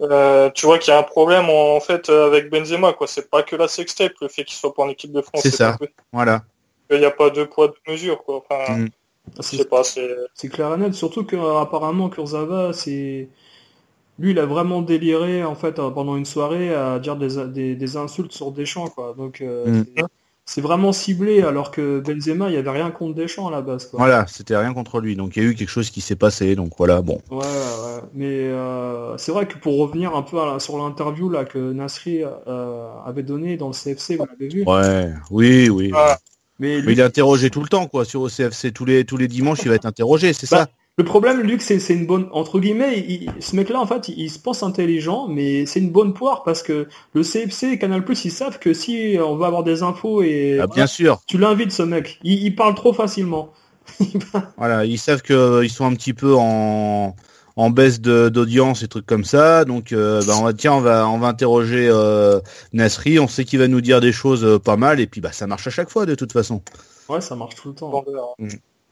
[0.00, 3.08] euh, tu vois qu'il y a un problème en, fait avec Benzema, quoi.
[3.08, 5.42] C'est pas que la sextape, le fait qu'il soit pas en équipe de France.
[5.42, 5.76] C'est ça.
[6.12, 6.42] Voilà.
[6.90, 8.42] Il n'y a pas deux poids deux mesures, quoi.
[8.48, 8.88] Enfin, mm.
[9.40, 10.94] c'est clair et net.
[10.94, 13.28] Surtout que apparemment Kurzawa, c'est
[14.18, 17.96] lui, il a vraiment déliré en fait euh, pendant une soirée à dire des, des,
[17.96, 19.14] insultes sur Deschamps, quoi.
[19.16, 20.06] Donc euh, mm.
[20.44, 23.86] c'est vraiment ciblé, alors que Benzema, il n'y avait rien contre Deschamps à la base.
[23.86, 23.98] Quoi.
[23.98, 25.14] Voilà, c'était rien contre lui.
[25.14, 26.56] Donc il y a eu quelque chose qui s'est passé.
[26.56, 27.20] Donc voilà, bon.
[27.30, 28.00] Ouais, ouais.
[28.12, 32.22] Mais euh, c'est vrai que pour revenir un peu sur l'interview là que Nasri
[33.06, 34.64] avait donné dans le CFC, vous l'avez vu?
[34.66, 35.92] Ouais, oui, oui.
[36.60, 39.28] Mais, il est interrogé tout le temps, quoi, sur le CFC tous les tous les
[39.28, 40.68] dimanches, il va être interrogé, c'est bah, ça?
[40.98, 43.26] Le problème, Luc, c'est une bonne entre guillemets.
[43.38, 46.88] ce mec-là, en fait, il, se pense intelligent, mais c'est une bonne poire parce que
[47.12, 50.58] le CFC et Canal Plus, ils savent que si on va avoir des infos et
[50.60, 52.18] ah, bien sûr, tu l'invites ce mec.
[52.24, 53.52] Il, parle trop facilement.
[54.58, 57.14] voilà, ils savent qu'ils sont un petit peu en,
[57.54, 59.64] en baisse d'audience et trucs comme ça.
[59.64, 62.40] Donc, euh, bah, on va tiens, on va on va interroger euh,
[62.72, 63.20] Nasri.
[63.20, 65.46] On sait qu'il va nous dire des choses euh, pas mal et puis bah ça
[65.46, 66.60] marche à chaque fois de toute façon.
[67.08, 68.04] Ouais, ça marche tout le temps.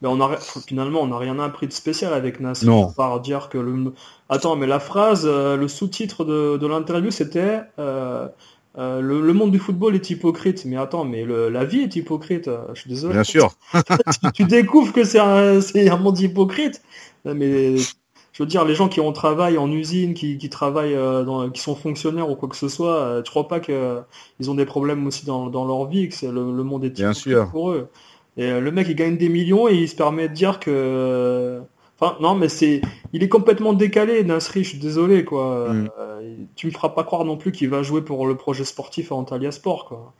[0.02, 2.92] Mais on a, finalement, on n'a rien appris de spécial avec Nasser, non.
[2.92, 3.94] par dire que le...
[4.28, 8.28] Attends, mais la phrase, euh, le sous-titre de, de l'interview, c'était euh,
[8.76, 10.66] euh, le, monde du football est hypocrite.
[10.66, 12.50] Mais attends, mais le, la vie est hypocrite.
[12.74, 13.14] Je suis désolé.
[13.14, 13.54] Bien sûr.
[14.34, 16.82] tu, découvres que c'est un, un, monde hypocrite.
[17.24, 21.48] Mais je veux dire, les gens qui ont travaillé en usine, qui, qui travaillent, dans,
[21.48, 25.06] qui sont fonctionnaires ou quoi que ce soit, je crois pas qu'ils ont des problèmes
[25.06, 27.48] aussi dans, dans leur vie, que le, le, monde est Bien sûr.
[27.50, 27.88] pour eux.
[28.36, 31.60] Et euh, le mec, il gagne des millions et il se permet de dire que...
[31.98, 32.82] Enfin, non, mais c'est...
[33.12, 35.72] Il est complètement décalé, Nasri, je suis désolé, quoi.
[35.72, 35.88] Mm.
[35.98, 39.12] Euh, tu me feras pas croire non plus qu'il va jouer pour le projet sportif
[39.12, 40.12] à Antalya Sport, quoi.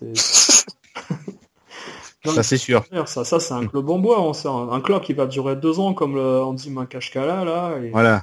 [2.24, 2.84] ça, c'est sûr.
[3.06, 4.20] Ça, ça c'est un club en bois.
[4.20, 7.78] On sait, un, club qui va durer deux ans, comme le Andy Makashkala, là.
[7.92, 8.22] voilà.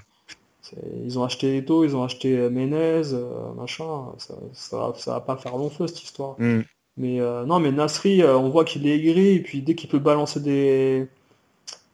[1.04, 4.14] Ils ont acheté Eto, ils ont acheté Menez, euh, machin.
[4.18, 6.36] Ça, ça, ça, va pas faire long feu, cette histoire.
[6.40, 6.62] Mm.
[6.98, 9.90] Mais euh, non, mais Nasri, euh, on voit qu'il est aigri, et puis dès qu'il
[9.90, 11.08] peut balancer des,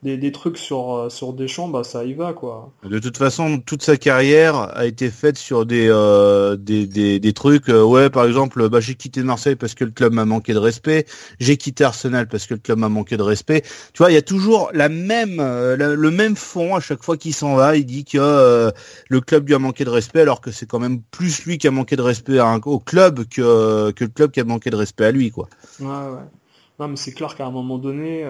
[0.02, 2.72] des, trucs sur, euh, sur Deschamps, bah ça y va quoi.
[2.84, 7.34] De toute façon, toute sa carrière a été faite sur des, euh, des, des, des,
[7.34, 7.68] trucs.
[7.70, 10.60] Euh, ouais, par exemple, bah, j'ai quitté Marseille parce que le club m'a manqué de
[10.60, 11.06] respect.
[11.40, 13.64] J'ai quitté Arsenal parce que le club m'a manqué de respect.
[13.94, 17.34] Tu vois, il y a toujours la même, le même fond à chaque fois qu'il
[17.34, 17.76] s'en va.
[17.76, 18.72] Il dit que
[19.10, 21.68] le club lui a manqué de respect, alors que c'est quand même plus lui qui
[21.68, 25.06] a manqué de respect au club que, que le club qui a manqué de respect
[25.06, 25.50] à lui, quoi.
[25.80, 26.26] Ouais, ouais.
[26.80, 28.26] Non, mais c'est clair qu'à un moment donné.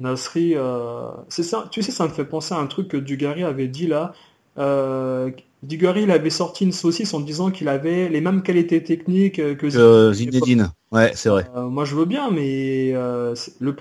[0.00, 3.44] Nasri, euh, c'est ça, tu sais, ça me fait penser à un truc que Dugarry
[3.44, 4.14] avait dit là.
[4.58, 5.30] Euh,
[5.62, 9.76] Dugarry, il avait sorti une saucisse en disant qu'il avait les mêmes qualités techniques que
[9.76, 10.72] euh, Zinedine.
[10.90, 11.46] Ouais, c'est vrai.
[11.54, 13.76] Euh, moi, je veux bien, mais le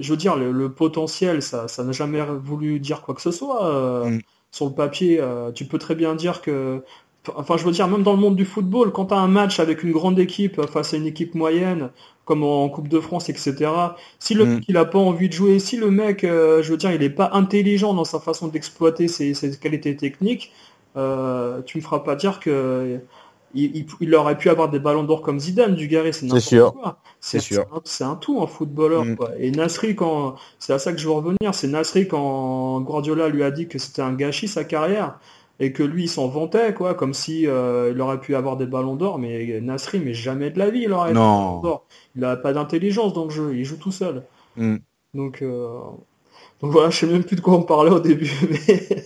[0.00, 4.08] je veux dire, le, potentiel, ça, ça n'a jamais voulu dire quoi que ce soit.
[4.08, 4.20] Mm.
[4.50, 6.82] Sur le papier, tu peux très bien dire que
[7.36, 9.60] Enfin, je veux dire, même dans le monde du football, quand tu as un match
[9.60, 11.90] avec une grande équipe face à une équipe moyenne,
[12.24, 13.70] comme en Coupe de France, etc.
[14.18, 14.54] Si le mm.
[14.54, 17.02] mec il a pas envie de jouer, si le mec, euh, je veux dire, il
[17.02, 20.52] est pas intelligent dans sa façon d'exploiter ses, qualités techniques,
[20.96, 23.00] euh, tu me feras pas dire que
[23.54, 26.98] il, aurait pu avoir des ballons d'or comme Zidane, du Gary, c'est n'importe quoi.
[27.20, 27.66] C'est sûr.
[27.84, 29.04] C'est un, tout, un footballeur.
[29.04, 29.16] Mm.
[29.16, 29.30] Quoi.
[29.38, 33.42] Et Nasri, quand c'est à ça que je veux revenir, c'est Nasri quand Guardiola lui
[33.42, 35.18] a dit que c'était un gâchis sa carrière.
[35.62, 38.66] Et que lui il s'en vantait quoi, comme si euh, il aurait pu avoir des
[38.66, 41.60] ballons d'or, mais Nasri, mais jamais de la vie il aurait non.
[41.60, 41.86] d'or.
[42.16, 44.24] Il a pas d'intelligence dans le jeu, il joue tout seul.
[44.56, 44.78] Mm.
[45.14, 45.78] Donc, euh...
[46.60, 49.04] donc voilà, je sais même plus de quoi on parlait au début, mais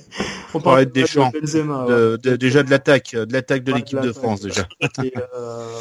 [0.55, 2.31] on parlait de Deschamps, de Benzema, de, ouais.
[2.31, 4.67] de, déjà de l'attaque, de l'attaque de Ouais, l'équipe de France déjà.
[5.05, 5.81] Et, euh,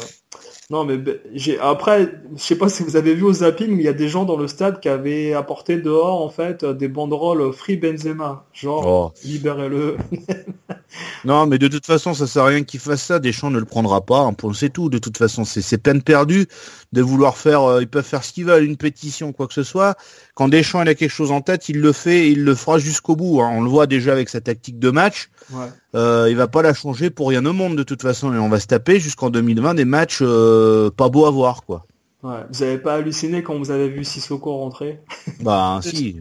[0.68, 3.82] Non, mais ben, j'ai après, je sais pas si vous avez vu au zapping, mais
[3.82, 6.88] il y a des gens dans le stade qui avaient apporté dehors en fait des
[6.88, 9.12] banderoles Free Benzema, genre Oh.
[9.22, 9.96] libérez-le.
[11.24, 13.18] Non, mais de toute façon, ça sert à rien qu'il fasse ça.
[13.18, 14.20] Deschamps ne le prendra pas.
[14.20, 14.88] hein, pour c'est tout.
[14.88, 16.46] De toute façon, c'est c'est peine perdue
[16.92, 17.62] de vouloir faire.
[17.64, 19.96] euh, ils peuvent faire ce qu'ils veulent, une pétition, quoi que ce soit.
[20.34, 22.78] Quand Deschamps il a quelque chose en tête, il le fait, et il le fera
[22.78, 23.40] jusqu'au bout.
[23.42, 23.50] hein.
[23.52, 25.28] On le voit déjà avec sa tactique de match.
[25.52, 25.66] Ouais.
[25.94, 28.32] Euh, il va pas la changer pour rien au monde de toute façon.
[28.34, 31.86] Et on va se taper jusqu'en 2020 des matchs euh, pas beaux à voir, quoi.
[32.22, 32.40] Ouais.
[32.50, 35.00] Vous avez pas halluciné quand vous avez vu Sissoko rentrer?
[35.40, 36.14] Bah si.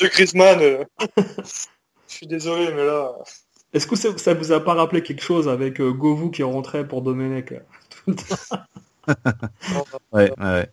[0.00, 0.84] De Griezmann, euh,
[2.08, 3.12] je suis désolé, mais là,
[3.72, 6.86] Est-ce que ça, ça vous a pas rappelé quelque chose avec euh, Govou qui rentrait
[6.86, 7.52] pour Domenech
[10.12, 10.68] Ouais, ouais.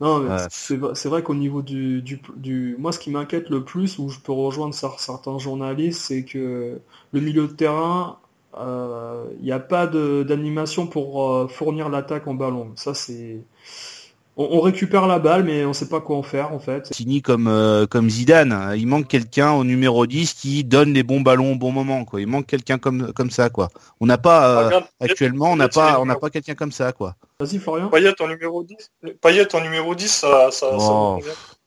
[0.00, 0.46] Non, mais Ouais.
[0.50, 3.98] c'est vrai- c'est vrai qu'au niveau du, du, du- Moi, ce qui m'inquiète le plus,
[3.98, 6.80] où je peux rejoindre cer- certains journalistes, c'est que
[7.12, 8.18] le milieu de terrain,
[8.58, 12.72] euh, il n'y a pas d'animation pour euh, fournir l'attaque en ballon.
[12.76, 13.40] Ça, c'est...
[14.36, 16.94] On, on récupère la balle, mais on sait pas quoi en faire, en fait.
[16.94, 18.74] Fini comme euh, comme Zidane.
[18.76, 22.20] Il manque quelqu'un au numéro 10 qui donne les bons ballons au bon moment, quoi.
[22.20, 23.68] Il manque quelqu'un comme comme ça, quoi.
[24.00, 27.16] On n'a pas euh, actuellement, on n'a pas on n'a pas quelqu'un comme ça, quoi.
[27.40, 27.90] Vas-y, Florian.
[27.90, 28.76] Payet en numéro 10,
[29.20, 31.18] Payet en numéro 10, ça, ça, Oh.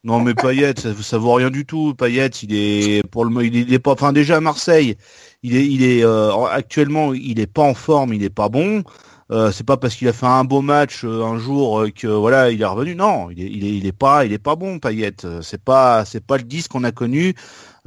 [0.04, 1.94] Non mais Payet, ça, ça vaut rien du tout.
[1.94, 4.96] Payet, il est pour le il est, il est pas enfin déjà à Marseille,
[5.42, 8.82] il est il est euh, actuellement il est pas en forme, il est pas bon.
[9.32, 12.06] Euh, c'est pas parce qu'il a fait un beau match euh, un jour euh, que
[12.06, 12.94] voilà, il est revenu.
[12.94, 15.24] Non, il est il est, il est pas il est pas bon Payet.
[15.24, 17.34] Euh, C'est pas c'est pas le 10 qu'on a connu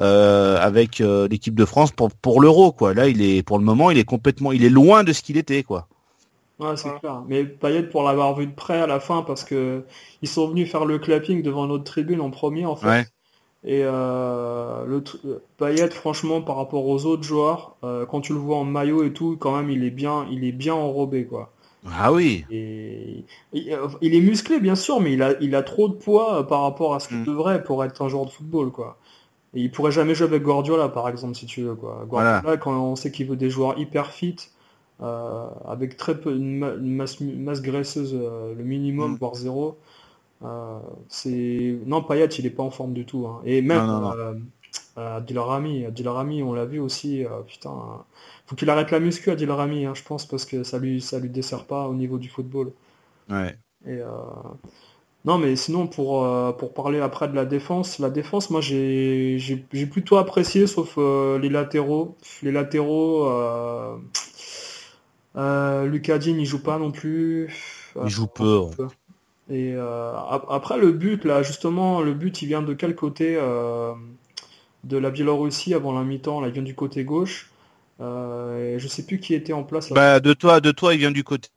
[0.02, 2.93] euh, avec euh, l'équipe de France pour pour l'Euro quoi.
[2.93, 5.38] Là, il est pour le moment, il est complètement il est loin de ce qu'il
[5.38, 5.88] était quoi.
[6.60, 7.23] Ouais, c'est clair.
[7.28, 9.86] Mais Payet, pour l'avoir vu de près à la fin, parce que
[10.21, 12.88] ils sont venus faire le clapping devant notre tribune en premier, en fait.
[12.88, 13.06] Ouais.
[13.63, 18.39] Et euh, le euh, Payet, franchement, par rapport aux autres joueurs, euh, quand tu le
[18.39, 21.52] vois en maillot et tout, quand même, il est bien, il est bien enrobé, quoi.
[21.89, 22.45] Ah oui.
[22.52, 25.93] Et il, euh, il est musclé, bien sûr, mais il a, il a trop de
[25.93, 27.26] poids euh, par rapport à ce qu'il Mm.
[27.26, 28.98] devrait pour être un joueur de football, quoi.
[29.56, 32.06] Et il pourrait jamais jouer avec Guardiola, par exemple, si tu veux, quoi.
[32.10, 34.38] Guardiola, quand on sait qu'il veut des joueurs hyper fit,
[35.02, 39.17] euh, avec très peu une, ma- une masse, une masse graisseuse, euh, le minimum, Mm.
[39.17, 39.78] voire zéro.
[40.41, 43.41] Euh, c'est non Payet il est pas en forme du tout hein.
[43.45, 44.12] et même Non, non, non.
[44.13, 44.34] euh,
[44.97, 45.19] euh,
[46.43, 48.06] on l'a vu aussi euh, putain
[48.47, 51.19] faut qu'il arrête la muscu Adil Rami hein, je pense parce que ça lui ça
[51.19, 52.71] lui dessert pas au niveau du football
[53.30, 53.60] Ouais.
[53.86, 54.08] et euh,
[55.25, 59.38] non mais sinon pour euh, pour parler après de la défense la défense moi j'ai
[59.38, 63.97] j'ai plutôt apprécié sauf euh, les latéraux les latéraux euh,
[65.36, 67.49] euh, Lucas Digne il joue pas non plus
[68.02, 68.75] Il joue peu, ouais.
[69.49, 73.35] Et euh, ap- après le but là justement le but il vient de quel côté
[73.38, 73.93] euh,
[74.83, 77.49] de la Biélorussie avant la mi-temps là il vient du côté gauche.
[78.01, 79.95] Euh, et je sais plus qui était en place là.
[79.95, 81.49] Bah de toi de toi, il vient du côté.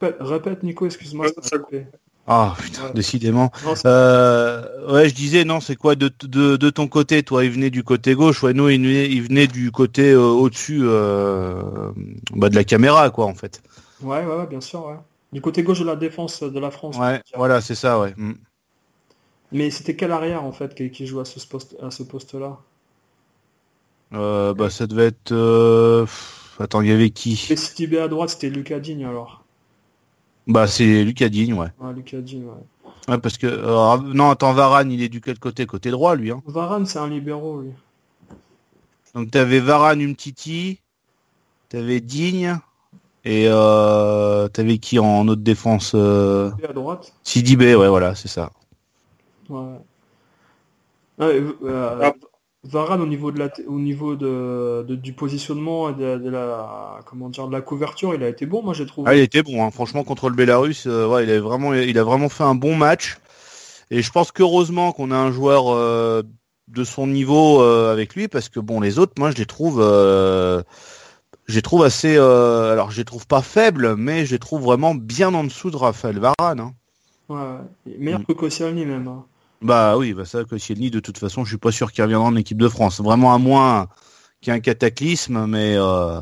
[0.00, 1.84] Répète, Nico excuse-moi Ouais, ça m'a ça-
[2.26, 2.92] Ah putain, Ouais.
[2.94, 3.50] décidément.
[3.86, 7.70] Euh, ouais, je disais non, c'est quoi de, de, de ton côté, toi, il venait
[7.70, 11.90] du côté gauche, ouais, nous, il venait, il venait du côté euh, au-dessus euh,
[12.32, 13.60] bah, de la caméra, quoi, en fait.
[14.00, 14.96] ouais, ouais ouais bien sûr ouais.
[15.32, 18.14] du côté gauche de la défense de la France Ouais, voilà, c'est ça, ouais.
[18.16, 18.32] Mm.
[19.52, 22.34] mais c'était quel arrière en fait qui, qui joue à ce poste à ce poste
[22.34, 22.58] là
[24.12, 25.32] Euh, bah, ça devait être.
[25.32, 26.06] euh,
[26.58, 27.48] Attends, il y avait qui?
[27.50, 29.39] Et si Tibé à droite c'était Lucas Digne alors
[30.46, 31.68] Bah, c'est Lucas Digne, ouais.
[31.80, 32.54] ouais, Lucas Digne ouais.
[33.08, 35.66] Ouais, parce que euh, non, attends, Varane, il est du quel côté?
[35.66, 36.30] Côté droit, lui.
[36.30, 36.42] Hein.
[36.46, 37.70] Varane c'est un libéraux lui
[39.14, 40.80] Donc t'avais Varane, Umtiti,
[41.68, 42.58] t'avais Digne,
[43.24, 46.50] et euh, t'avais qui en autre défense euh...
[46.68, 48.50] À droite Sidibé, ouais, voilà, c'est ça.
[49.48, 49.76] Ouais.
[51.18, 52.12] Ouais, euh, Ah.
[52.64, 57.00] Varane au niveau de la au niveau de, de- du positionnement et de, de la
[57.06, 59.10] comment dire de la couverture, il a été bon, moi j'ai trouvé.
[59.10, 59.70] Ah, il était bon, hein.
[59.70, 62.76] franchement contre le Bélarus, euh, ouais, il a vraiment, il a vraiment fait un bon
[62.76, 63.18] match.
[63.90, 66.22] Et je pense qu'heureusement qu'on a un joueur euh,
[66.68, 69.80] de son niveau euh, avec lui, parce que bon, les autres, moi, je les trouve,
[69.80, 70.62] je
[71.54, 74.94] les trouve assez, euh, alors je les trouve pas faibles, mais je les trouve vraiment
[74.94, 76.60] bien en dessous de Raphaël Varane.
[76.60, 76.74] hein.
[77.28, 77.96] Ouais, ouais.
[77.98, 78.24] meilleur Mm.
[78.24, 79.08] que Koscielny même.
[79.08, 79.24] hein.
[79.62, 82.36] Bah oui, bah ça, Koscielny, de toute façon, je suis pas sûr qu'il reviendra en
[82.36, 83.00] équipe de France.
[83.00, 83.88] Vraiment à moins
[84.40, 86.20] qu'il y ait un cataclysme, mais euh,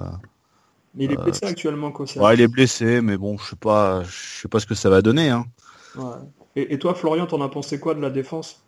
[0.94, 2.26] Mais il est blessé actuellement Koscielny.
[2.26, 4.90] ouais, il est blessé, mais bon, je sais pas, je sais pas ce que ça
[4.90, 5.30] va donner.
[5.30, 5.46] Hein.
[5.96, 6.16] Ouais.
[6.56, 8.60] Et, et toi Florian, t'en as pensé quoi de la défense?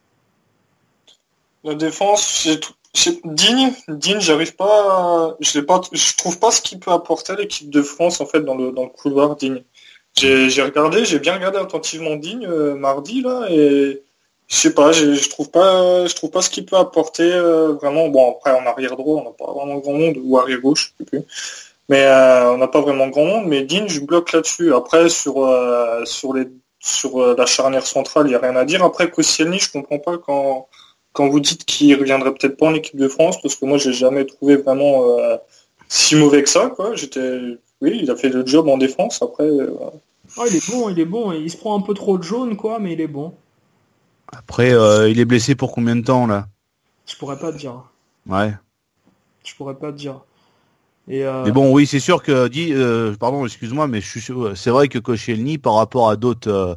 [1.65, 2.61] La défense, j'ai-
[3.25, 7.37] Digne, Digne, j'arrive pas, à- je pas, je trouve pas ce qu'il peut apporter à
[7.37, 9.63] l'équipe de France en fait dans le dans le couloir Digne.
[10.17, 14.03] J'ai j'ai regardé, j'ai bien regardé attentivement Digne euh, mardi là et
[14.51, 18.09] je sais pas, je trouve pas, je trouve pas ce qu'il peut apporter euh, vraiment.
[18.09, 21.05] Bon après en arrière droit, on n'a pas vraiment grand monde ou arrière gauche, je
[21.05, 21.23] sais plus.
[21.89, 23.47] Mais euh, on n'a pas vraiment grand monde.
[23.47, 24.75] Mais Digne, je bloque là-dessus.
[24.75, 26.49] Après sur euh, sur les
[26.81, 28.83] sur la charnière centrale, il y a rien à dire.
[28.85, 30.67] Après Koscielny, je comprends pas quand
[31.13, 33.93] quand vous dites qu'il reviendrait peut-être pas en équipe de France, parce que moi j'ai
[33.93, 35.05] jamais trouvé vraiment
[35.89, 36.97] si mauvais que ça, quoi.
[36.97, 37.41] J'étais,
[37.81, 39.23] oui, il a fait le job en défense.
[39.23, 39.49] Après,
[40.39, 41.33] Ah, il est bon, il est bon.
[41.33, 43.35] Il se prend un peu trop de jaune, quoi, mais il est bon.
[44.33, 46.49] Après, euh, il est blessé pour combien de temps là?
[47.07, 47.91] Je pourrais pas te dire.
[48.27, 48.55] Ouais.
[49.45, 50.21] Je pourrais pas te dire.
[51.09, 54.21] Et euh, Mais bon, oui, c'est sûr que dit, euh, pardon, excuse-moi, mais je suis,
[54.21, 56.75] sûr- c'est vrai que Koscielny, par rapport à d'autres euh,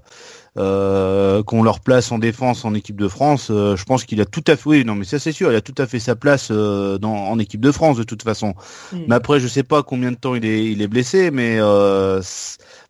[0.58, 4.26] euh, qu'on leur place en défense en équipe de France, euh, je pense qu'il a
[4.26, 6.16] tout à fait, oui, non, mais ça c'est sûr, il a tout à fait sa
[6.16, 8.56] place euh, dans, en équipe de France de toute façon.
[8.92, 9.08] hmm.
[9.08, 12.22] Mais après, je sais pas combien de temps il est, il est blessé, mais euh,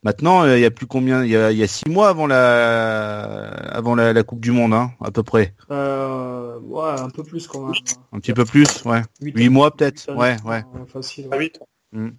[0.04, 2.10] maintenant, euh, il y a plus combien, il y a, il y a six mois
[2.10, 7.10] avant la, avant la, la Coupe du Monde, hein, à peu près, euh, ouais, un
[7.10, 7.74] peu plus quand même.
[8.12, 10.64] un petit peu plus, ouais, Huit mois peut-être, ouais, ouais.
[10.76, 11.28] euh, Facile.
[11.32, 11.52] à ouais.
[11.94, 12.10] 8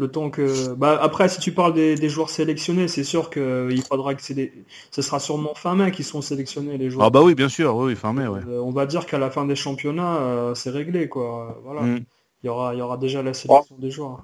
[0.00, 3.68] Le temps que, bah après, si tu parles des, des joueurs sélectionnés, c'est sûr que
[3.72, 4.52] il faudra que c'est des,
[4.92, 7.06] ce sera sûrement fin mai qui sont sélectionnés les joueurs.
[7.06, 8.40] Ah bah oui, bien sûr, oui, fin mai, ouais.
[8.48, 11.48] Euh, on va dire qu'à la fin des championnats, euh, c'est réglé, quoi.
[11.50, 11.80] Euh, Voilà.
[11.82, 12.04] Mm.
[12.44, 14.22] Il y aura, il y aura déjà la sélection des joueurs.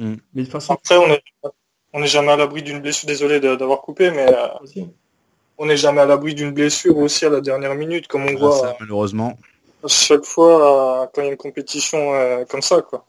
[0.00, 0.14] Mm.
[0.34, 1.22] Mais de toute façon, Après, on est,
[1.92, 3.06] on n'est jamais à l'abri d'une blessure.
[3.06, 4.48] Désolé d'avoir coupé, mais euh,
[5.58, 8.38] on n'est jamais à l'abri d'une blessure aussi à la dernière minute, comme on Ah,
[8.38, 9.38] voit ça, malheureusement.
[9.84, 13.04] à chaque fois euh, quand il y a une compétition euh, comme ça, quoi.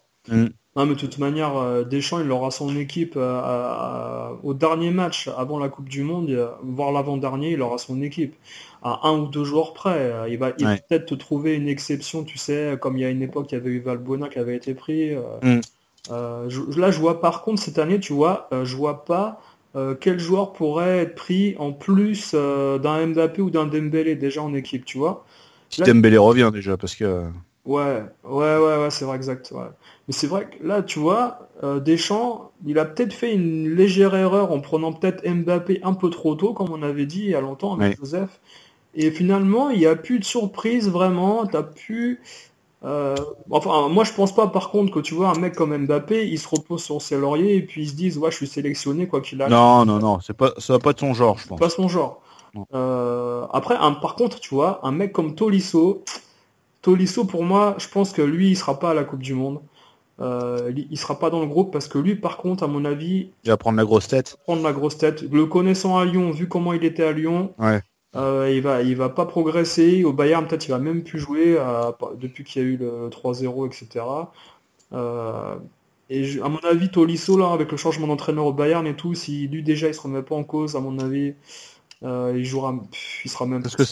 [0.76, 4.56] Non, mais de toute manière, euh, Deschamps, il aura son équipe euh, à- à- au
[4.56, 8.34] dernier match avant la Coupe du Monde, euh, voire l'avant-dernier, il aura son équipe
[8.82, 10.00] à un ou deux joueurs près.
[10.00, 13.22] Euh, Il va, peut-être te trouver une exception, tu sais, comme il y a une
[13.22, 15.14] époque, il y avait eu Valbuena qui avait été pris.
[15.14, 15.62] euh, Mm.
[16.12, 19.42] Euh, je- là, je vois par contre cette année, tu vois, euh, je vois pas
[19.76, 24.42] euh, quel joueur pourrait être pris en plus euh, d'un Mbappé ou d'un Dembélé déjà
[24.44, 25.26] en équipe, tu vois.
[25.70, 27.24] Si Là- Dembélé revient déjà, parce que
[27.66, 29.52] Ouais, ouais, ouais, ouais, c'est vrai, exact.
[29.52, 29.64] Ouais.
[30.08, 34.16] Mais c'est vrai que là, tu vois, euh, Deschamps, il a peut-être fait une légère
[34.16, 37.36] erreur en prenant peut-être Mbappé un peu trop tôt, comme on avait dit il y
[37.36, 37.96] a longtemps avec Ouais.
[37.98, 38.42] Joseph.
[38.96, 41.46] Et finalement, il n'y a plus de surprise vraiment.
[41.48, 42.22] T'as pu.
[42.86, 43.16] Euh,
[43.50, 46.38] Enfin, moi, je pense pas, par contre, que tu vois un mec comme Mbappé, il
[46.40, 49.22] se repose sur ses lauriers et puis il se dise, ouais, je suis sélectionné quoi
[49.22, 49.54] qu'il arrive.
[49.54, 51.60] non, non, non, c'est pas, ça va pas de son genre, je pense.
[51.60, 52.22] pas son genre.
[52.74, 56.04] Euh, après, un, par contre, tu vois, un mec comme Tolisso,
[56.82, 59.60] Tolisso, pour moi, je pense que lui, il sera pas à la Coupe du Monde.
[60.20, 62.86] Euh, il, il sera pas dans le groupe parce que lui, par contre, à mon
[62.86, 64.38] avis, Il va prendre la grosse tête.
[64.44, 65.24] prendre la grosse tête.
[65.24, 67.82] Le connaissant à Lyon, vu comment il était à Lyon, Ouais.
[68.16, 70.04] Euh, il va, il va pas progresser.
[70.04, 73.10] Au Bayern, peut-être, il va même plus jouer euh, depuis qu'il y a eu le
[73.10, 74.32] 3-0, etc.
[74.94, 75.56] Euh,
[76.10, 79.16] et je- à mon avis, Tolisso, là, avec le changement d'entraîneur au Bayern et tout,
[79.16, 81.34] si lui déjà il se remet pas en cause, à mon avis,
[82.04, 82.76] euh, il jouera,
[83.24, 83.84] il sera même Parce que.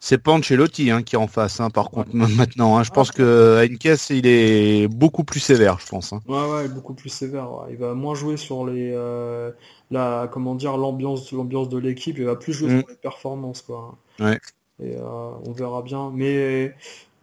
[0.00, 2.76] C'est pas Ancelotti hein, qui est en face, hein, par contre, maintenant.
[2.76, 2.82] hein.
[2.82, 6.12] Je pense que à une caisse, il est beaucoup plus sévère, je pense.
[6.12, 6.20] hein.
[6.28, 7.52] Ouais, ouais, beaucoup plus sévère.
[7.52, 7.68] ouais.
[7.70, 9.50] Il va moins jouer sur les, euh,
[9.90, 12.18] la, comment dire, l'ambiance, l'ambiance de l'équipe.
[12.18, 12.78] Il va plus jouer Mm.
[12.80, 13.96] sur les performances, quoi.
[14.20, 14.38] Ouais.
[14.82, 16.10] Et euh, on verra bien.
[16.14, 16.74] Mais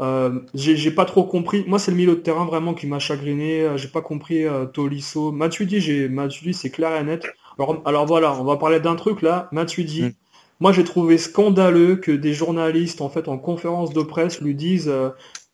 [0.02, 1.63] euh, j'ai pas trop compris.
[1.67, 3.62] Moi, c'est le milieu de terrain vraiment qui m'a chagriné.
[3.62, 5.32] Euh, J'ai pas compris euh, Tolisso.
[5.32, 7.26] Matuidi, j'ai Matuidi, c'est clair et net.
[7.60, 9.49] Alors, alors voilà, on va parler d'un truc là.
[9.52, 10.04] Matuidi.
[10.04, 10.13] Mm.
[10.60, 14.89] Moi, j'ai trouvé scandaleux que des journalistes, en fait, en conférence de presse, lui disent
[14.89, 15.10] euh,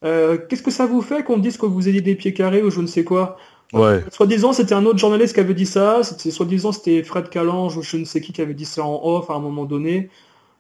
[0.05, 2.69] Euh, Qu'est-ce que ça vous fait qu'on dise que vous ayez des pieds carrés ou
[2.71, 3.37] je ne sais quoi?
[3.73, 4.03] Ouais.
[4.11, 6.03] Soi-disant, c'était un autre journaliste qui avait dit ça.
[6.03, 8.99] C'était soi-disant, c'était Fred Calange ou je ne sais qui qui avait dit ça en
[9.03, 10.09] off à un moment donné.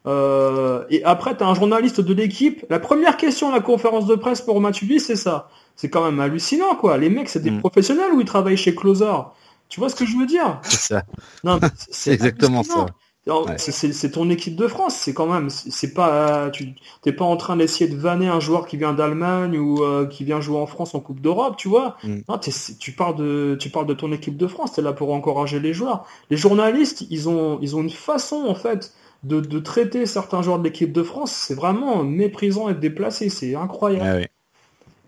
[0.07, 2.65] Euh, et après, tu as un journaliste de l'équipe.
[2.69, 5.49] La première question à la conférence de presse pour Matuidi, c'est ça.
[5.75, 6.97] C'est quand même hallucinant, quoi.
[6.97, 7.59] Les mecs, c'est des Mm.
[7.59, 9.11] professionnels ou ils travaillent chez Closer.
[9.69, 10.59] Tu vois ce que je veux dire?
[10.63, 11.03] C'est ça.
[11.43, 12.85] Non, mais C'est exactement ça.
[13.27, 13.57] Ouais.
[13.57, 17.57] c'est- ton équipe de France, c'est quand même, c'est pas, tu t'es pas en train
[17.57, 20.95] d'essayer de vanner un joueur qui vient d'Allemagne ou euh, qui vient jouer en France
[20.95, 21.97] en Coupe d'Europe, tu vois.
[22.03, 22.19] Mm.
[22.27, 22.39] Non,
[22.79, 25.73] tu parles de, tu parles de ton équipe de France, t'es là pour encourager les
[25.73, 26.05] joueurs.
[26.31, 30.59] Les journalistes, ils ont, ils ont une façon en fait de, de traiter certains joueurs
[30.59, 34.21] de l'équipe de France, c'est vraiment méprisant et déplacé, c'est incroyable.
[34.21, 34.29] Ouais.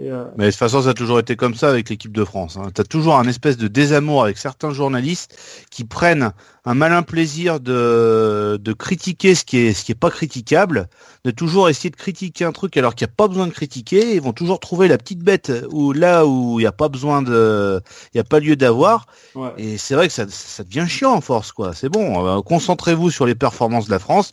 [0.09, 2.57] Euh, Mais de toute façon, ça a toujours été comme ça avec l'équipe de France.
[2.57, 2.69] Hein.
[2.73, 5.37] Tu as toujours un espèce de désamour avec certains journalistes
[5.69, 6.31] qui prennent
[6.65, 10.87] un malin plaisir de, de critiquer ce qui est ce qui est pas critiquable,
[11.25, 14.13] de toujours essayer de critiquer un truc alors qu'il n'y a pas besoin de critiquer.
[14.15, 17.21] Ils vont toujours trouver la petite bête où là où il n'y a pas besoin
[17.21, 17.81] de,
[18.13, 19.07] il n'y a pas lieu d'avoir.
[19.35, 19.51] ouais.
[19.57, 21.73] Et c'est vrai que ça, ça devient chiant en force, quoi.
[21.73, 22.25] C'est bon.
[22.27, 24.31] euh, Concentrez-vous sur les performances de la France.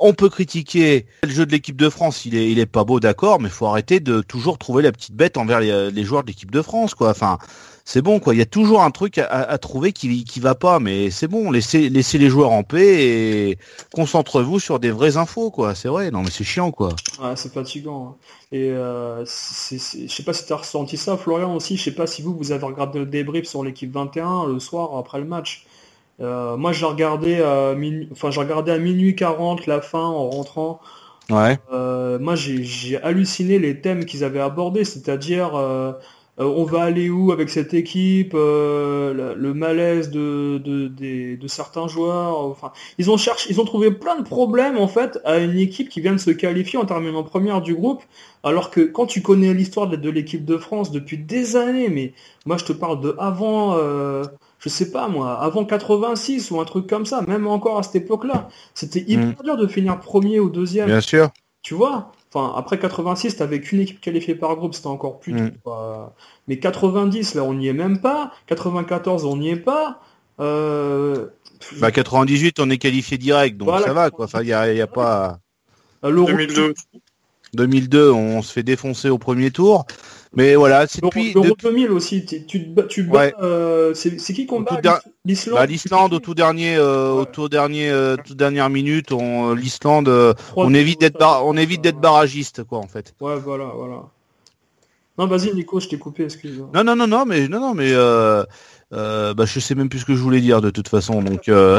[0.00, 3.50] On peut critiquer le jeu de l'équipe de France, il est, pas beau, d'accord, mais
[3.50, 6.94] faut arrêter de toujours trouver la petite bête envers les, joueurs de l'équipe de France,
[6.94, 7.10] quoi.
[7.10, 7.38] Enfin,
[7.84, 8.34] c'est bon, quoi.
[8.34, 11.50] Il y a toujours un truc à, trouver qui, va pas, mais c'est bon.
[11.50, 13.58] Laissez, les joueurs en paix et
[13.92, 15.74] concentrez-vous sur des vraies infos, quoi.
[15.74, 16.10] C'est vrai.
[16.10, 16.90] Non, mais c'est chiant, quoi.
[17.22, 18.16] Ouais, c'est fatigant.
[18.16, 18.24] hein.
[18.52, 21.76] Et euh, je sais pas si tu as ressenti ça, Florian aussi.
[21.76, 24.96] Je sais pas si vous, vous avez regardé le débrief sur l'équipe 21 le soir
[24.96, 25.66] après le match.
[26.20, 30.28] Euh, moi, j'ai regardé, à minuit, enfin, j'ai regardé à minuit 40 la fin en
[30.30, 30.80] rentrant.
[31.30, 31.58] Ouais.
[31.72, 35.92] Euh, moi, j'ai j'ai halluciné les thèmes qu'ils avaient abordés, c'est-à-dire euh,
[36.40, 41.36] euh, on va aller où avec cette équipe, euh, le, le malaise de, de, des-
[41.36, 42.38] de certains joueurs.
[42.40, 45.88] Enfin, ils ont cherché, ils ont trouvé plein de problèmes en fait à une équipe
[45.88, 48.02] qui vient de se qualifier en terminant première du groupe,
[48.42, 52.14] alors que quand tu connais l'histoire de, de l'équipe de France depuis des années, mais
[52.46, 53.76] moi je te parle de avant.
[54.60, 57.96] Je sais pas moi, avant 86 ou un truc comme ça, même encore à cette
[57.96, 60.86] époque-là, c'était hyper dur de finir premier ou deuxième.
[60.86, 61.30] Bien sûr.
[61.62, 65.36] Tu vois Enfin, après 86, t'avais qu'une équipe qualifiée par groupe, c'était encore plus Mm.
[65.48, 66.14] dur, quoi.
[66.46, 68.30] Mais 90, là, on n'y est même pas.
[68.46, 70.00] 94, on n'y est pas.
[70.38, 71.26] Euh...
[71.80, 73.84] Bah 98, on est qualifié direct, donc Voilà.
[73.86, 74.26] ça va, quoi.
[74.26, 75.40] Enfin, il y a, y a pas.
[76.04, 76.72] l'Euro- 2002.
[77.54, 79.84] 2002, on se fait défoncer au premier tour,
[80.34, 83.18] mais voilà, c'est depuis, l'Euro depuis 2000 aussi, tu, tu te bats, tu te bats,
[83.18, 83.34] Ouais.
[83.42, 84.80] euh, c'est c'est qui qu'on bat
[85.24, 89.52] L'Islande bah, l'Islande au tout dernier, euh, au tout dernier, euh, toute dernière minute, on,
[89.54, 90.08] l'Islande,
[90.56, 93.14] on évite d'être, bar- on évite d'être barragiste, quoi, en fait.
[93.20, 94.04] Ouais, voilà, voilà.
[95.18, 96.70] Non, vas-y, Nico, je t'ai coupé, excuse-moi.
[96.72, 97.92] Non, non, non, non, mais non, non, mais
[98.92, 101.48] euh, bah, je sais même plus ce que je voulais dire de toute façon, donc
[101.48, 101.78] euh,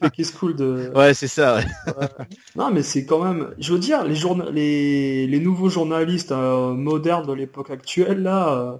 [0.38, 0.92] cool de...
[0.94, 1.56] ouais, c'est ça.
[1.56, 1.64] ouais.
[2.56, 3.54] Non, mais c'est quand même.
[3.58, 8.52] Je veux dire, les, journa- les, les nouveaux journalistes euh, modernes de l'époque actuelle, là,
[8.52, 8.76] euh,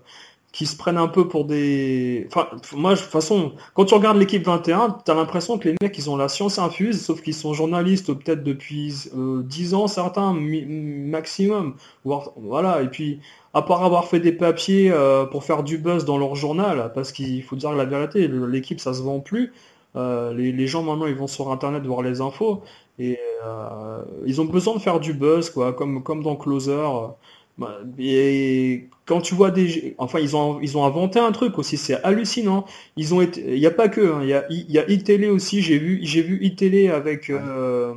[0.52, 2.26] qui se prennent un peu pour des.
[2.28, 5.96] Enfin, moi, de toute façon, quand tu regardes l'équipe 21, t'as l'impression que les mecs,
[5.96, 10.32] ils ont la science infuse, sauf qu'ils sont journalistes peut-être depuis euh, 10 ans, certains,
[10.34, 11.74] maximum.
[12.04, 13.20] Voilà, et puis,
[13.54, 17.12] à part avoir fait des papiers euh, pour faire du buzz dans leur journal, parce
[17.12, 19.52] qu'il faut dire la vérité, l'équipe, ça se vend plus.
[19.96, 22.62] Euh, les, les gens maintenant ils vont sur internet voir les infos
[23.00, 27.08] et euh, ils ont besoin de faire du buzz quoi comme comme dans Closer euh,
[27.98, 32.02] et quand tu vois des enfin ils ont ils ont inventé un truc aussi c'est
[32.02, 32.64] hallucinant.
[32.96, 34.88] Ils ont été il y a pas que hein, il y a il y a
[34.88, 37.94] iTélé aussi j'ai vu j'ai vu iTélé avec euh,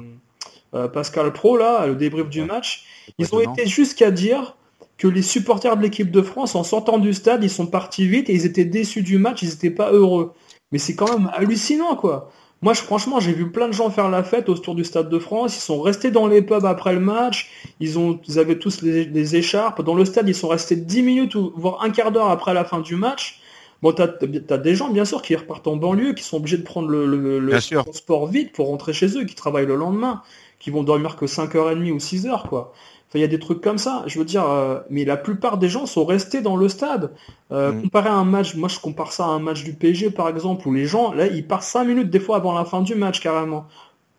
[0.73, 2.85] euh, Pascal Pro là le débrief du match.
[3.17, 4.55] Ils ont été jusqu'à dire
[4.97, 8.29] que les supporters de l'équipe de France en sortant du stade ils sont partis vite
[8.29, 10.33] et ils étaient déçus du match ils étaient pas heureux.
[10.73, 12.31] Mais c'est quand même hallucinant, quoi.
[12.63, 15.19] Moi, je, franchement, j'ai vu plein de gens faire la fête autour du Stade de
[15.19, 15.57] France.
[15.57, 17.51] Ils sont restés dans les pubs après le match.
[17.81, 19.81] Ils, ont, ils avaient tous les, les écharpes.
[19.81, 22.63] Dans le stade, ils sont restés 10 minutes ou voire un quart d'heure après la
[22.63, 23.41] fin du match.
[23.81, 24.07] Bon, t'as
[24.49, 27.05] as des gens, bien sûr, qui repartent en banlieue, qui sont obligés de prendre le,
[27.05, 30.21] le, transport vite pour rentrer chez eux, qui travaillent le lendemain,
[30.57, 32.71] qui vont dormir que 5h30 ou 6h, quoi.
[33.15, 34.03] Il y a des trucs comme ça.
[34.07, 37.11] Je veux dire, euh, mais la plupart des gens sont restés dans le stade.
[37.51, 37.81] Euh, Mm.
[37.83, 40.67] Comparé à un match, moi je compare ça à un match du PSG par exemple,
[40.67, 43.19] où les gens, là, ils partent 5 minutes des fois avant la fin du match
[43.19, 43.65] carrément.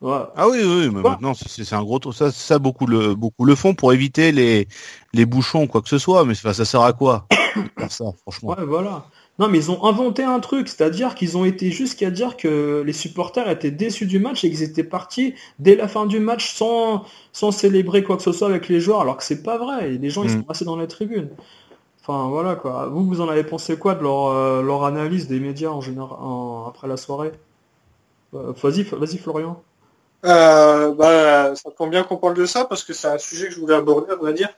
[0.00, 0.18] Ouais.
[0.36, 3.74] Ah oui, oui, mais maintenant c'est un gros ça, ça beaucoup le beaucoup le font
[3.74, 4.68] pour éviter les
[5.14, 7.26] les bouchons quoi que ce soit, mais ça, sert à quoi
[7.88, 8.50] ça franchement.
[8.50, 9.06] Ouais, voilà.
[9.40, 12.92] Non, mais ils ont inventé un truc, c'est-à-dire qu'ils ont été jusqu'à dire que les
[12.92, 17.04] supporters étaient déçus du match et qu'ils étaient partis dès la fin du match sans,
[17.32, 19.94] sans célébrer quoi que ce soit avec les joueurs, alors que c'est pas vrai.
[19.94, 20.40] Et les gens, ils Mm.
[20.40, 21.30] sont restés dans les tribunes.
[22.02, 22.88] Enfin, voilà quoi.
[22.88, 26.18] Vous, vous en avez pensé quoi de leur, euh, leur analyse des médias en général
[26.20, 27.32] en- après la soirée?
[28.34, 29.62] Euh, Vas-y, vas-y Florian.
[30.24, 33.54] Euh, bah, ça tombe bien qu'on parle de ça parce que c'est un sujet que
[33.54, 34.48] je voulais aborder, à vrai dire.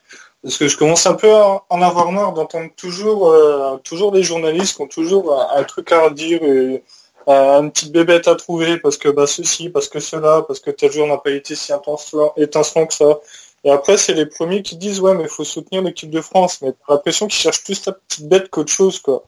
[0.42, 4.22] Parce que je commence un peu à en avoir marre d'entendre toujours, euh, toujours des
[4.22, 6.84] journalistes qui ont toujours un, truc à redire et
[7.28, 10.70] euh, une petite bébête à trouver parce que bah ceci, parce que cela, parce que
[10.70, 13.18] tel jour n'a pas été si étincelant, étincelant que ça.
[13.64, 16.62] Et après, c'est les premiers qui disent ouais, mais il faut soutenir l'équipe de France.
[16.62, 19.24] Mais t'as l'impression qu'ils cherchent plus la petite bête qu'autre chose, quoi.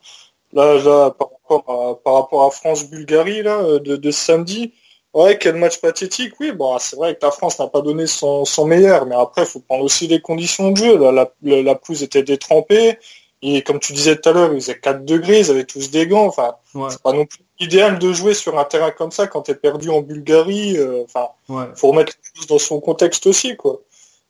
[0.53, 4.72] Là, là, par rapport à, France-Bulgarie, là, euh, de samedi,
[5.14, 6.52] Ouais, quel match pathétique, oui.
[6.52, 9.46] Bon, c'est vrai que la France n'a pas donné son, son meilleur, mais après, il
[9.48, 10.98] faut prendre aussi les conditions de jeu.
[10.98, 12.98] Là, la, la, la pelouse était détrempée,
[13.42, 16.06] et comme tu disais tout à l'heure, il faisait 4 degrés, ils avaient tous des
[16.06, 16.26] gants.
[16.26, 19.42] Enfin, Ouais, c'est pas non plus idéal de jouer sur un terrain comme ça quand
[19.42, 20.76] t'es perdu en Bulgarie.
[20.76, 21.64] euh, Enfin, ouais.
[21.74, 23.80] faut remettre les choses dans son contexte aussi, quoi.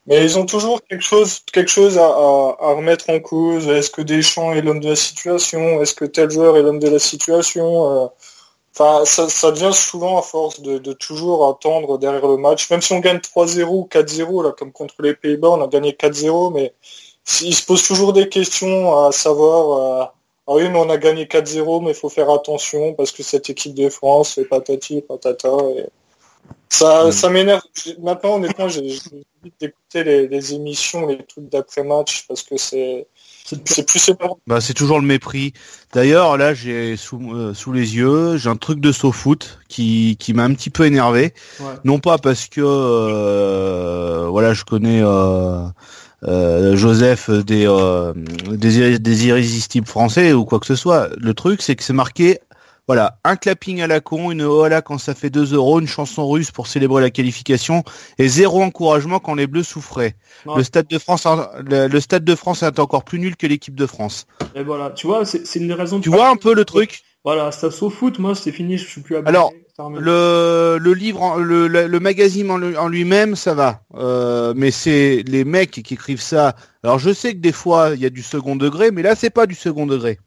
[0.07, 3.69] Mais ils ont toujours quelque chose, quelque chose à, à, à remettre en cause.
[3.69, 5.83] Est-ce que Deschamps est l'homme de la situation?
[5.83, 8.05] Est-ce que tel joueur est l'homme de la situation?
[8.05, 8.07] Euh,
[8.79, 12.71] Enfin, ça, ça devient souvent à force de, de toujours attendre derrière le match.
[12.71, 15.93] Même si on gagne 3-0 ou 4-0, là, comme contre les Pays-Bas, on a gagné
[15.93, 16.73] 4-0, mais
[17.43, 20.05] il se pose toujours des questions à savoir, euh,
[20.47, 23.51] ah oui, mais on a gagné 4-0, mais il faut faire attention parce que cette
[23.51, 25.49] équipe de France, c'est patati, patata.
[25.77, 25.87] Et...
[26.69, 27.13] Ça, Mm.
[27.13, 27.63] ça m'énerve.
[27.99, 29.01] Maintenant, honnêtement, j'ai j'ai
[29.43, 33.07] envie d'écouter les, les émissions, les trucs d'après-match, parce que c'est
[33.65, 34.11] C'est plus.
[34.47, 35.53] Bah, c'est toujours le mépris.
[35.93, 40.35] D'ailleurs, là, j'ai sous, euh, sous les yeux, j'ai un truc de SoFoot qui, qui
[40.35, 41.33] m'a un petit peu énervé.
[41.61, 41.67] Ouais.
[41.85, 45.63] Non pas parce que, euh, voilà, je connais euh,
[46.25, 48.13] euh, Joseph des, euh,
[48.51, 51.09] des, des irrésistibles français ou quoi que ce soit.
[51.17, 52.41] Le truc, c'est que c'est marqué,
[52.89, 56.27] voilà, un clapping à la con, une hola quand ça fait 2 euros, une chanson
[56.27, 57.85] russe pour célébrer la qualification
[58.19, 60.17] et zéro encouragement quand les Bleus souffraient.
[60.47, 60.57] Ouais.
[60.57, 61.29] Le Stade de France,
[61.65, 64.27] le, le Stade de France est encore plus nul que l'équipe de France.
[64.55, 66.01] Et voilà, tu vois, c'est une des raisons.
[66.01, 67.03] Tu vois un peu le truc?
[67.25, 69.37] Voilà, ça au foot, moi c'est fini, je suis plus abonné.
[69.37, 69.53] Alors.
[69.97, 73.83] Le, le livre, le, le, le magazine en lui-même, ça va.
[73.95, 76.57] Euh, mais c'est les mecs qui écrivent ça.
[76.83, 79.31] Alors je sais que des fois il y a du second degré, mais là c'est
[79.31, 80.19] pas du second degré.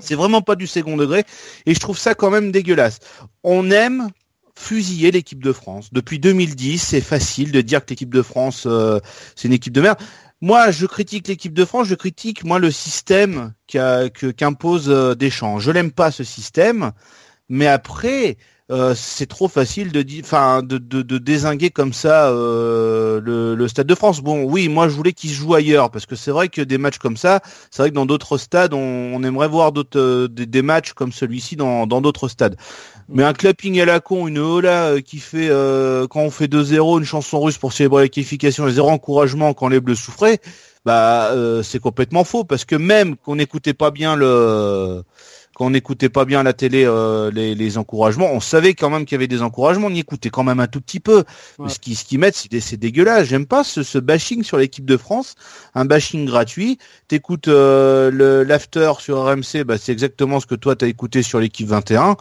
[0.00, 1.24] C'est vraiment pas du second degré.
[1.66, 2.98] Et je trouve ça quand même dégueulasse.
[3.42, 4.08] On aime
[4.56, 5.88] fusiller l'équipe de France.
[5.92, 9.00] Depuis 2010, c'est facile de dire que l'équipe de France, euh,
[9.34, 9.98] c'est une équipe de merde.
[10.42, 15.58] Moi, je critique l'équipe de France, je critique moi le système qu'impose euh, Deschamps.
[15.58, 16.92] Je l'aime pas ce système,
[17.48, 18.36] mais après,
[18.70, 23.68] euh, c'est trop facile de enfin, de, de, de désinguer comme ça euh, le, le
[23.68, 24.20] Stade de France.
[24.20, 26.78] Bon, oui, moi je voulais qu'il se joue ailleurs parce que c'est vrai que des
[26.78, 27.40] matchs comme ça,
[27.70, 30.92] c'est vrai que dans d'autres stades, on, on aimerait voir d'autres euh, des, des matchs
[30.92, 32.56] comme celui-ci dans dans d'autres stades.
[33.08, 36.46] Mais un clapping à la con, une hola euh, qui fait euh, quand on fait
[36.46, 40.38] 2-0, une chanson russe pour célébrer la qualification et zéro encouragement quand les Bleus souffraient,
[40.84, 45.02] bah c'est complètement faux parce que même qu'on n'écoutait pas bien le
[45.60, 48.88] quand on n'écoutait pas bien à la télé euh, les, les encouragements, on savait quand
[48.88, 51.22] même qu'il y avait des encouragements, on y écoutait quand même un tout petit peu.
[51.58, 51.68] Ouais.
[51.68, 53.28] Ce qui ce qu'ils mettent, c'est dé- c'est dégueulasse.
[53.28, 55.34] J'aime pas ce, ce bashing sur l'équipe de France,
[55.74, 56.78] un bashing gratuit.
[57.08, 61.68] T'écoutes euh, l'after sur RMC, bah c'est exactement ce que toi t'as écouté sur l'équipe
[61.68, 62.16] 21.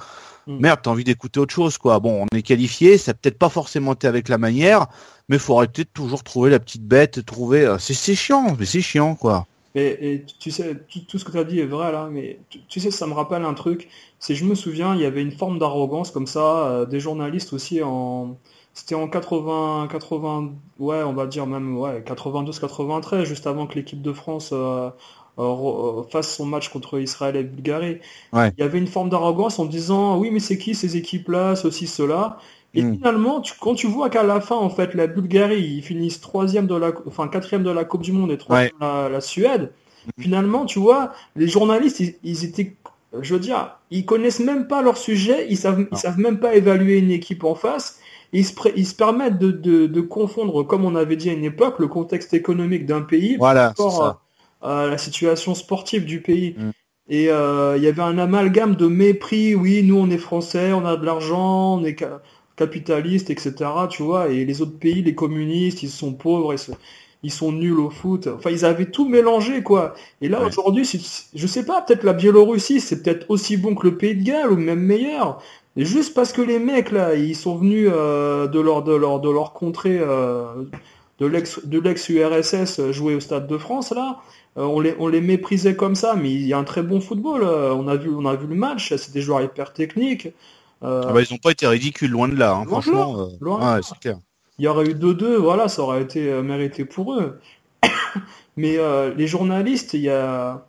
[0.47, 0.57] Mm.
[0.59, 1.99] Merde, t'as envie d'écouter autre chose, quoi.
[2.01, 4.87] Bon, on est qualifié, ça peut-être pas forcément été avec la manière,
[5.29, 7.65] mais faut arrêter de toujours trouver la petite bête, trouver.
[7.65, 9.45] euh, C'est c'est chiant, mais c'est chiant, quoi.
[9.75, 12.39] Et, et tu sais, tout, tout ce que tu as dit est vrai là, mais
[12.49, 13.87] tu, tu sais, ça me rappelle un truc.
[14.19, 17.53] C'est, je me souviens, il y avait une forme d'arrogance comme ça, euh, des journalistes
[17.53, 18.37] aussi en,
[18.73, 23.75] c'était en 80, 80, ouais, on va dire même, ouais, 92, 93, juste avant que
[23.75, 24.89] l'équipe de France euh,
[25.39, 27.99] euh, euh, fasse son match contre Israël et Bulgarie.
[28.33, 28.51] Ouais.
[28.57, 31.87] Il y avait une forme d'arrogance en disant, oui, mais c'est qui ces équipes-là, ceci,
[31.87, 32.37] cela?
[32.75, 32.95] Et Mm.
[32.97, 36.67] finalement, tu, quand tu vois qu'à la fin, en fait, la Bulgarie, ils finissent troisième
[36.67, 39.71] de la, enfin quatrième de la Coupe du Monde et troisième la, la Suède.
[40.19, 42.75] Finalement, tu vois, les journalistes, ils, ils étaient,
[43.21, 46.55] je veux dire, ils connaissent même pas leur sujet, ils savent, ils savent même pas
[46.55, 47.99] évaluer une équipe en face.
[48.33, 51.43] Ils se, ils se permettent de, de, de confondre, comme on avait dit à une
[51.43, 54.21] époque, le contexte économique d'un pays Voilà, c'est rapport
[54.61, 56.55] à, à la situation sportive du pays.
[56.57, 56.69] Mm.
[57.11, 60.85] Et euh, il y avait un amalgame de mépris, oui, nous on est français, on
[60.85, 61.95] a de l'argent, on est
[62.59, 63.87] ca- capitaliste, etc.
[63.89, 66.53] Tu vois, et les autres pays, les communistes, ils sont pauvres,
[67.23, 68.27] ils, sont nuls au foot.
[68.27, 69.93] Enfin, ils avaient tout mélangé, quoi.
[70.21, 70.47] Et là, Ouais.
[70.47, 70.85] aujourd'hui,
[71.35, 74.51] je sais pas, peut-être la Biélorussie, c'est peut-être aussi bon que le Pays de Galles,
[74.51, 75.41] ou même meilleur.
[75.77, 79.19] Et juste parce que les mecs, là, ils sont venus euh, de leur, de leur,
[79.19, 80.45] de leur contrée, euh,
[81.19, 84.19] de l'ex, de l'ex-URSS euh, jouer au Stade de France, là,
[84.57, 87.01] euh, on les, on les méprisait comme ça, mais il y a un très bon
[87.01, 87.43] football.
[87.43, 90.29] on a vu, on a vu le match, c'est des joueurs hyper techniques.
[90.83, 92.53] Euh, Ah bah, ils ont pas été ridicules, loin de là.
[92.53, 94.17] Hein, Loin franchement, là, euh, loin ouais, c'est clair.
[94.57, 97.39] il y aurait eu 2-2, voilà, ça aurait été euh, mérité pour eux.
[98.57, 100.65] Mais euh, les journalistes, il y a,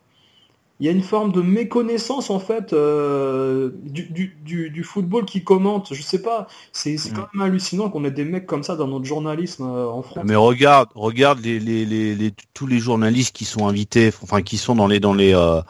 [0.80, 5.26] il y a une forme de méconnaissance en fait euh, du, du, du, du football
[5.26, 5.92] qui commente.
[5.94, 9.04] Je sais pas, c'est quand même hallucinant qu'on ait des mecs comme ça dans notre
[9.04, 10.24] journalisme euh, en France.
[10.24, 14.56] Mais regarde, regarde les, les, les, les- tous les journalistes qui sont invités, enfin qui
[14.56, 15.60] sont dans les dans les euh,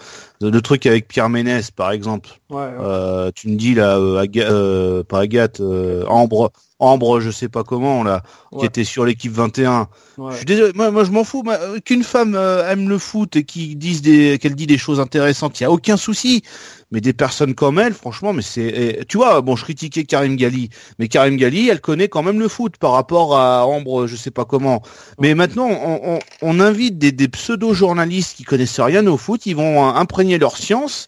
[0.41, 2.31] le truc avec Pierre Ménès par exemple.
[2.51, 2.75] Ouais, ouais.
[2.81, 7.49] Euh, tu me dis là, euh, Aga- euh, pas Agathe, euh, Ambre, Ambre, je sais
[7.49, 8.23] pas comment là,
[8.59, 9.89] qui était sur l'équipe 21.
[10.19, 10.33] ouais.
[10.33, 11.45] Je suis désolé, moi, moi je m'en fous.
[11.49, 14.99] euh, Qu'une femme euh, aime le foot et qui dise des, qu'elle dit des choses
[15.01, 16.43] intéressantes, il y a aucun souci.
[16.93, 20.71] Mais des personnes comme elle, franchement, mais c'est, tu vois, bon, je critiquais Karim Gali,
[20.99, 24.33] mais Karim Gali, elle connaît quand même le foot par rapport à Ambre, je sais
[24.33, 24.83] pas comment.
[25.21, 29.55] Mais maintenant, on, on, on invite des, des pseudo-journalistes qui connaissent rien au foot, ils
[29.55, 31.07] vont euh, imprégner leur science.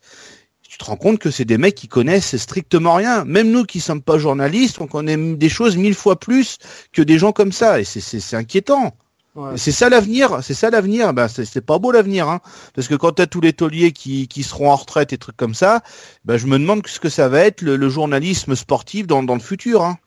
[0.83, 3.25] Tu te rends compte que c'est des mecs qui connaissent strictement rien.
[3.25, 6.59] Même nous qui sommes pas journalistes, on connaît des choses mille fois plus
[6.93, 8.97] que des gens comme ça, et c'est- inquiétant.
[9.37, 9.57] ouais.
[9.57, 11.13] C'est ça l'avenir, c'est ça l'avenir.
[11.15, 12.41] Ben c'est c'est pas beau l'avenir, hein.
[12.75, 15.55] Parce que quand t'as tous les tauliers qui, qui seront en retraite et trucs comme
[15.55, 15.83] ça,
[16.25, 19.35] ben je me demande ce que ça va être le, le journalisme sportif dans, dans
[19.35, 19.99] le futur, hein.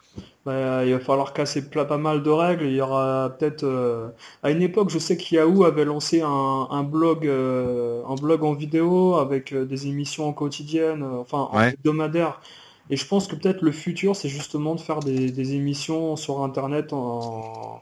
[0.46, 2.66] Bah, il va falloir casser pas mal de règles.
[2.68, 4.10] Il y aura peut-être euh,
[4.44, 8.44] à une époque, je sais que Yahoo avait lancé un, un blog, euh, un blog
[8.44, 11.76] en vidéo avec euh, des émissions quotidiennes, euh, enfin en Ouais.
[11.76, 12.42] hebdomadaire.
[12.92, 16.44] Et je pense que peut-être le futur, c'est justement de faire des, des émissions sur
[16.44, 17.82] Internet en,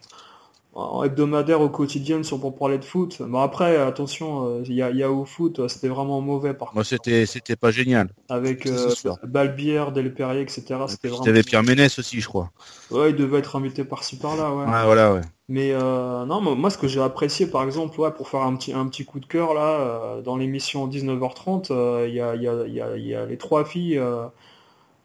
[0.76, 3.22] en hebdomadaire au quotidien sur pour parler de foot.
[3.22, 6.54] Bon après attention, euh, il y, a, y a au foot, euh, c'était vraiment mauvais
[6.54, 8.10] par Moi c'était c'était pas génial.
[8.30, 8.90] Avec euh.
[9.24, 10.64] Balbière, Del Perrier, etc.
[10.88, 11.26] C'était vraiment.
[11.26, 12.52] avait Pierre Ménès aussi, je crois.
[12.92, 14.66] Ouais, il devait être invité par-ci par-là, ouais.
[14.66, 15.22] Ouais, voilà, ouais.
[15.50, 18.56] Mais euh, non, moi moi, ce que j'ai apprécié par exemple, ouais, pour faire un
[18.56, 22.36] petit un petit coup de cœur là, euh, dans l'émission 19h30, euh, il y, a,
[22.36, 24.26] il y, a, il y, a, il y a les trois filles euh,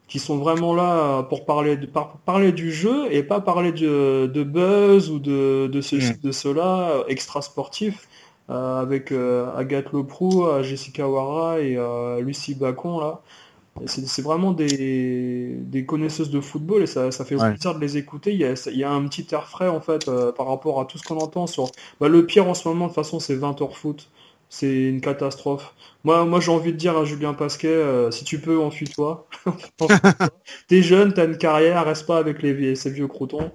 [0.08, 4.26] qui sont vraiment là pour parler de, par- parler du jeu et pas parler de,
[4.32, 6.18] de buzz ou de, de ceci, Mm.
[6.22, 8.08] de cela, euh, extra sportif,
[8.50, 13.20] euh, avec euh, Agathe Leproux, euh, Jessica Wara et euh, Lucie Bacon là.
[13.86, 17.58] C'est vraiment des, des connaisseuses de football et ça, ça fait Ouais.
[17.60, 18.32] plaisir de les écouter.
[18.32, 20.80] Il y a, il y a un petit air frais en fait euh, par rapport
[20.80, 21.70] à tout ce qu'on entend sur.
[22.00, 24.10] Bah, le pire en ce moment de toute façon c'est 20 heures foot.
[24.50, 25.74] C'est une catastrophe.
[26.04, 29.28] Moi, moi j'ai envie de dire à Julien Pasquet, euh, si tu peux, enfuis-toi.
[30.68, 33.50] T'es jeune, t'as une carrière, reste pas avec les, ces vieux croutons.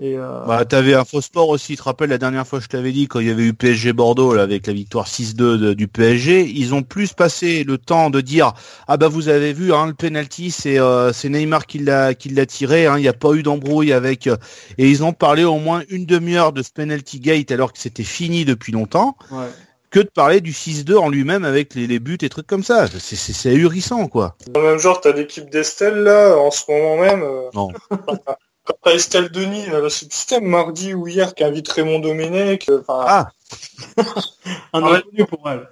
[0.00, 3.06] Et euh, Bah, t'avais Infosport aussi, tu te rappelles la dernière fois je t'avais dit
[3.06, 6.44] quand il y avait eu PSG Bordeaux là, avec la victoire 6-2 de- du PSG,
[6.50, 8.52] ils ont plus passé le temps de dire
[8.88, 12.28] ah bah vous avez vu hein, le penalty c'est euh, c'est Neymar qui l'a qui
[12.28, 14.36] l'a tiré, hein, il n'y a pas eu d'embrouille avec euh,
[14.78, 18.02] et ils ont parlé au moins une demi-heure de ce penalty gate alors que c'était
[18.02, 19.63] fini depuis longtemps ouais.
[19.94, 22.86] Que de parler du 6-2 en lui-même avec les, les buts et trucs comme ça.
[22.98, 24.36] C'est ahurissant quoi.
[24.50, 27.22] Dans le même genre, t'as l'équipe d'Estelle, là, en ce moment même.
[27.22, 27.68] euh, Non.
[28.66, 32.68] Quand t'as Estelle Denis, euh, c'est c'était mardi ou hier, qui invite Raymond Domenech.
[32.70, 33.28] euh, Ah
[34.72, 34.96] Un Ouais.
[34.98, 35.68] inconnu pour elle.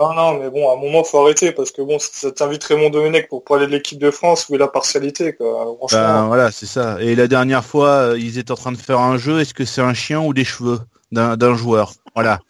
[0.00, 2.90] non, non, mais bon, à un moment, faut arrêter, parce que bon, ça t'invite Raymond
[2.90, 5.76] Domenech pour parler de l'équipe de France, où est la partialité, quoi.
[5.78, 5.98] Franchement.
[6.00, 6.96] Ben, voilà, c'est ça.
[7.00, 9.40] Et la dernière fois, ils étaient en train de faire un jeu.
[9.40, 10.80] Est-ce que c'est un chien ou des cheveux
[11.12, 11.92] d'un joueur?
[12.14, 12.40] Voilà.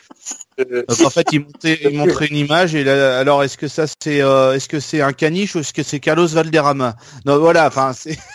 [0.65, 2.75] Donc en fait, ils montraient une image.
[2.75, 5.73] Et là, alors, est-ce que ça c'est, euh, est-ce que c'est un caniche ou est-ce
[5.73, 6.97] que c'est Carlos Valderrama?
[7.27, 7.67] Non, voilà.
[7.67, 8.19] Enfin, c'est.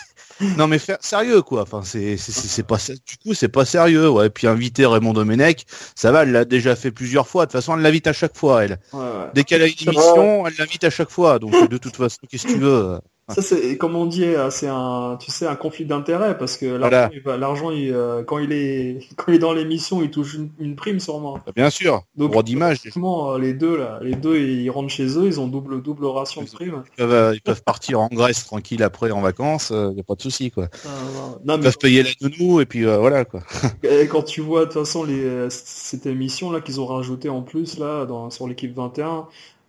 [0.56, 1.62] Non mais faire sérieux quoi.
[1.62, 2.16] Enfin c'est
[2.62, 4.30] pas du coup c'est pas sérieux ouais.
[4.30, 5.66] Puis inviter Raymond Domenech,
[5.96, 6.22] ça va.
[6.22, 7.46] Elle l'a déjà fait plusieurs fois.
[7.46, 8.78] De toute façon, elle l'invite à chaque fois elle.
[8.92, 9.30] Ouais, ouais.
[9.34, 11.40] Dès qu'elle a une émission, elle l'invite à chaque fois.
[11.40, 13.00] Donc de toute façon, qu'est-ce que tu veux?
[13.28, 16.64] Ça c'est comme on dit, euh, c'est un, tu sais, un conflit d'intérêt parce que
[16.66, 17.50] l'argent, Voilà.
[17.70, 21.38] euh, quand il est, quand il est dans l'émission, il touche une, une prime sûrement.
[21.54, 22.02] Bien sûr.
[22.16, 22.78] Donc Droit d'image.
[22.96, 26.42] euh, les deux là, les deux, ils rentrent chez eux, ils ont double double ration
[26.42, 26.82] de prime.
[26.92, 30.14] Ils peuvent, ils peuvent partir en Grèce tranquille après en vacances, il n'y a pas
[30.14, 30.68] de souci quoi.
[31.44, 33.40] Non Ils mais peuvent payer la nounou et puis euh, voilà quoi.
[33.82, 37.42] Et quand tu vois de toute façon les, cette émission là qu'ils ont rajouté en
[37.42, 39.26] plus là dans, sur l'équipe 21,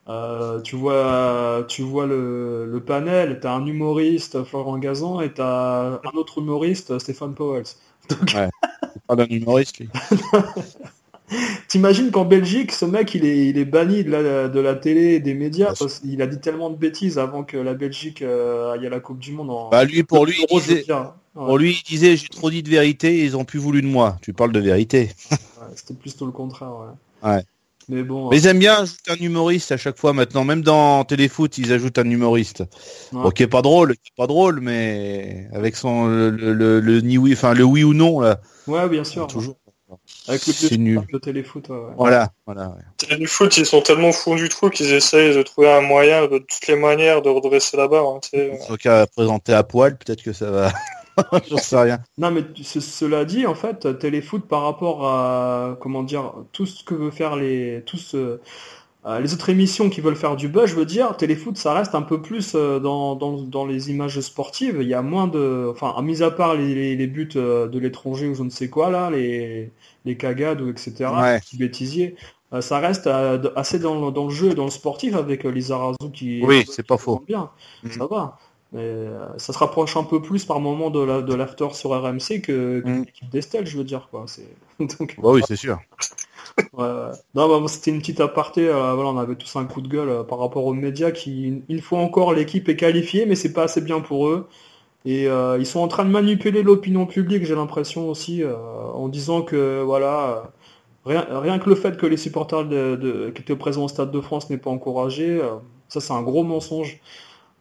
[0.09, 5.99] euh, tu vois tu vois le, le panel, t'as un humoriste Florent Gazan et t'as
[6.03, 7.63] un autre humoriste Stéphane Powell.
[8.09, 9.89] C'est pas d'un humoriste lui.
[11.67, 15.13] T'imagines qu'en Belgique, ce mec il est, il est banni de la, de la télé
[15.13, 18.71] et des médias parce qu'il a dit tellement de bêtises avant que la Belgique euh,
[18.71, 20.85] aille à la Coupe du Monde en Bah lui pour lui il disait.
[20.91, 21.03] Ouais,
[21.35, 24.17] pour lui il disait j'ai trop dit de vérité, ils ont plus voulu de moi.
[24.23, 25.11] Tu parles de vérité.
[25.31, 25.37] ouais,
[25.75, 26.71] C'était plus tout le contraire.
[27.23, 27.29] Ouais.
[27.29, 27.43] Ouais.
[27.89, 28.29] Mais bon.
[28.29, 31.73] Mais ils aiment bien ajouter un humoriste à chaque fois maintenant, même dans téléfoot ils
[31.73, 32.63] ajoutent un humoriste.
[33.11, 33.21] Ouais.
[33.25, 37.17] Ok pas drôle, qui est pas drôle, mais avec son le, le, le, le ni
[37.17, 39.25] oui, enfin le oui ou non là, Ouais, bien sûr.
[39.27, 39.57] toujours.
[40.27, 41.01] Avec le C'est nul.
[41.11, 41.67] de téléfoot.
[41.69, 41.93] ouais, ouais.
[41.97, 42.67] Voilà, voilà.
[42.69, 43.07] ouais.
[43.09, 46.27] Les du foot, ils sont tellement fous du trou qu'ils essayent de trouver un moyen
[46.27, 48.05] de toutes les manières de redresser la barre.
[48.05, 48.59] hein, sais.
[48.67, 50.71] Sauf qu'à présenter à poil, peut-être que ça va.
[51.49, 51.99] J'en sais rien.
[52.17, 56.93] Non, mais cela dit, en fait, téléfoot par rapport à, comment dire, tout ce que
[56.95, 58.39] veut faire les, tous, euh,
[59.05, 61.95] euh, les autres émissions qui veulent faire du buzz, je veux dire, téléfoot, ça reste
[61.95, 64.79] un peu plus euh, dans, dans, dans les images sportives.
[64.81, 67.67] Il y a moins de, enfin, à mis à part les, les, les buts euh,
[67.67, 69.71] de l'étranger ou je ne sais quoi, là, les,
[70.05, 71.39] les cagades ou etc., Ouais.
[71.53, 72.15] les bêtisiers,
[72.53, 73.07] euh, ça reste
[73.55, 76.65] assez dans, le- dans le jeu et dans le sportif avec Lisa Razou qui, Oui,
[76.65, 77.23] qui c'est pas faux.
[77.27, 77.51] bien.
[77.83, 77.91] Mhm.
[77.91, 78.37] Ça va.
[78.73, 81.91] Mais euh, ça se rapproche un peu plus par moment de la de l'after sur
[81.91, 83.05] RMC que, que Mhm.
[83.05, 84.25] l'équipe d'Estelle, je veux dire quoi.
[84.27, 84.47] C'est
[84.99, 85.79] donc Bah oui, c'est sûr.
[87.35, 88.67] Non, bah, moi, c'était une petite aparté.
[88.67, 91.63] euh, voilà, on avait tous un coup de gueule euh, par rapport aux médias qui,
[91.69, 94.47] une fois encore, l'équipe est qualifiée, mais c'est pas assez bien pour eux.
[95.05, 98.55] Et euh, ils sont en train de manipuler l'opinion publique, j'ai l'impression aussi, euh,
[98.93, 100.51] en disant que voilà,
[101.05, 104.11] rien, rien que le fait que les supporters de, de- qui étaient présents au Stade
[104.11, 105.55] de France n'aient pas encouragé, euh,
[105.89, 107.01] ça c'est un gros mensonge.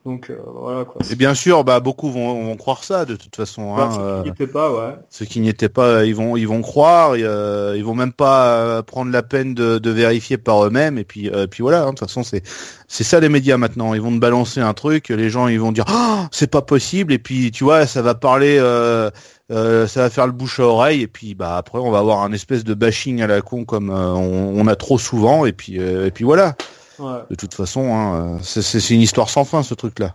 [0.08, 1.02] Donc euh, voilà quoi.
[1.10, 3.76] Et bien sûr, bah beaucoup vont, vont croire ça de toute façon.
[3.76, 4.94] Bah, hein, ceux euh, qui n'y étaient pas, ouais.
[5.10, 7.14] ceux qui n'y étaient pas, ils vont, ils vont croire.
[7.14, 10.96] et, euh, ils vont même pas euh, prendre la peine de, de vérifier par eux-mêmes.
[10.96, 11.82] Et puis, euh, puis voilà.
[11.82, 12.42] hein, de toute façon, c'est,
[12.88, 13.92] c'est ça les médias maintenant.
[13.92, 17.12] Ils vont te balancer un truc, les gens ils vont dire, Ah, c'est pas possible.
[17.12, 18.56] Et puis tu vois, ça va parler.
[18.58, 19.10] euh,
[19.50, 22.20] euh, ça va faire le bouche à oreille et puis bah après on va avoir
[22.22, 25.54] un espèce de bashing à la con comme euh, on, on a trop souvent et
[25.54, 26.54] puis euh, et puis voilà
[26.98, 27.20] ouais.
[27.30, 30.14] de toute façon hein, c'est une histoire sans fin ce truc là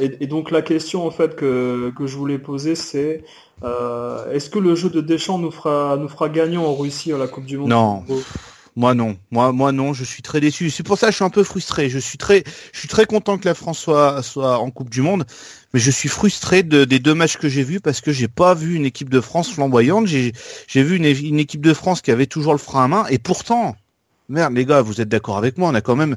[0.00, 3.22] et, donc la question en fait que, je voulais poser c'est
[3.62, 7.18] euh, est-ce que le jeu de Deschamps nous fera nous fera gagnant en Russie à
[7.18, 7.70] la Coupe du Monde?
[7.70, 8.04] Non.
[8.76, 10.70] Moi non, moi moi non, je suis très déçu.
[10.70, 11.90] C'est pour ça que je suis un peu frustré.
[11.90, 15.02] Je suis très je suis très content que la France soit soit en Coupe du
[15.02, 15.24] Monde,
[15.74, 18.54] mais je suis frustré de, des deux matchs que j'ai vus parce que j'ai pas
[18.54, 20.06] vu une équipe de France flamboyante.
[20.06, 20.32] J'ai
[20.68, 23.18] j'ai vu une, une équipe de France qui avait toujours le frein à main et
[23.18, 23.74] pourtant
[24.28, 26.16] merde les gars, vous êtes d'accord avec moi, on a quand même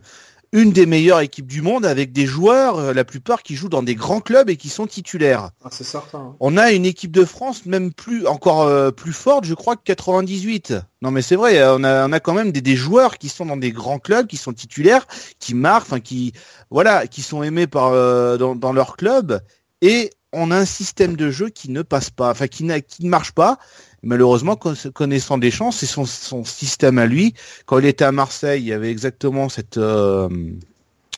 [0.53, 3.84] une des meilleures équipes du monde avec des joueurs, euh, la plupart qui jouent dans
[3.84, 5.51] des grands clubs et qui sont titulaires.
[5.64, 6.36] Ah, c'est certain.
[6.41, 9.84] On a une équipe de France même plus encore euh, plus forte, je crois que
[9.86, 10.74] 98.
[11.01, 13.30] Non mais c'est vrai, euh, on a on a quand même des, des, joueurs qui
[13.30, 15.07] sont dans des grands clubs, qui sont titulaires,
[15.39, 16.34] qui marquent, enfin qui
[16.70, 17.91] voilà, qui sont aimés par
[18.38, 19.41] dans, dans leur club
[19.82, 23.09] et on a un système de jeu qui ne passe pas, enfin qui, qui ne
[23.09, 23.57] marche pas.
[24.04, 27.36] Malheureusement, connaissant Deschamps, c'est son, son, système à lui.
[27.66, 30.28] Quand il était à Marseille, il y avait exactement cette, euh,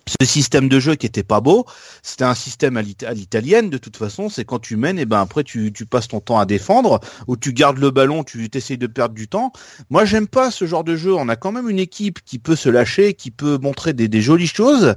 [0.06, 1.66] ce système de jeu qui était pas beau.
[2.02, 4.28] C'était un système à l'italienne, de toute façon.
[4.28, 7.38] C'est quand tu mènes, et ben après tu, tu passes ton temps à défendre, ou
[7.38, 9.54] tu gardes le ballon, tu essayes de perdre du temps.
[9.90, 11.14] Moi, j'aime pas ce genre de jeu.
[11.14, 14.22] On a quand même une équipe qui peut se lâcher, qui peut montrer des, des
[14.22, 14.96] jolies choses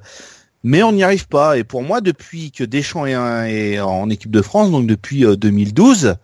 [0.67, 1.57] mais on n'y arrive pas.
[1.57, 6.15] Et pour moi, depuis que Deschamps est, en équipe de France, donc depuis 2012, euh.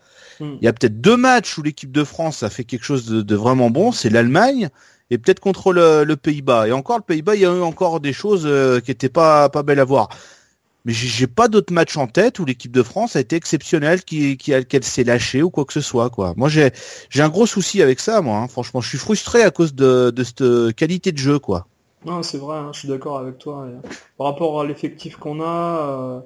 [0.60, 3.34] Il y a peut-être deux matchs où l'équipe de France a fait quelque chose de,
[3.34, 3.92] vraiment bon.
[3.92, 4.68] C'est l'Allemagne
[5.10, 6.68] et peut-être contre le, Pays-Bas.
[6.68, 9.48] Et encore, le Pays-Bas, il y a eu encore des choses euh, qui étaient pas
[9.48, 10.08] pas belles à voir.
[10.84, 14.36] Mais j'ai pas d'autres matchs en tête où l'équipe de France a été exceptionnelle, qui,
[14.36, 16.10] qui qu'elle s'est lâchée ou quoi que ce soit.
[16.10, 16.34] Quoi.
[16.36, 16.72] Moi, j'ai
[17.08, 18.20] j'ai un gros souci avec ça.
[18.20, 18.48] Moi, hein.
[18.48, 21.66] franchement, je suis frustré à cause de, de cette qualité de jeu, quoi.
[22.04, 23.68] Non, c'est vrai, hein, je suis d'accord avec toi.
[24.18, 26.20] Par rapport à l'effectif qu'on a, euh,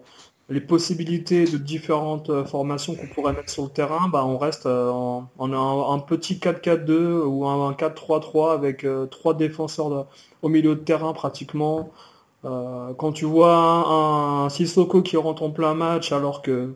[0.49, 4.67] les possibilités de différentes euh, formations qu'on pourrait mettre sur le terrain, bah, on reste
[4.67, 10.07] euh, en, un, petit 4-4-2 ou un, 4-3-3 avec trois défenseurs
[10.43, 11.91] au milieu de terrain pratiquement.
[12.43, 16.75] quand tu vois un, Sissoko qui rentre en plein match alors que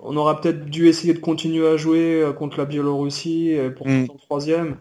[0.00, 4.06] on aura peut-être dû essayer de continuer à jouer contre la Biélorussie pour mm.
[4.06, 4.76] son troisième.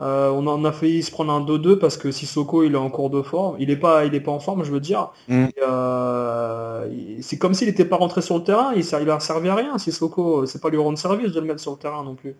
[0.00, 2.88] Euh, on en a failli se prendre un 2-2 parce que Sissoko il est en
[2.88, 3.56] cours de forme.
[3.58, 5.10] Il est pas, il est pas en forme, je veux dire.
[5.26, 5.46] Mm.
[5.60, 6.86] Euh,
[7.20, 8.72] c'est comme s'il n'était pas rentré sur le terrain.
[8.76, 9.76] Il, il a servi à rien.
[9.76, 12.36] Sissoko, c'est pas lui rendre service de le mettre sur le terrain non plus.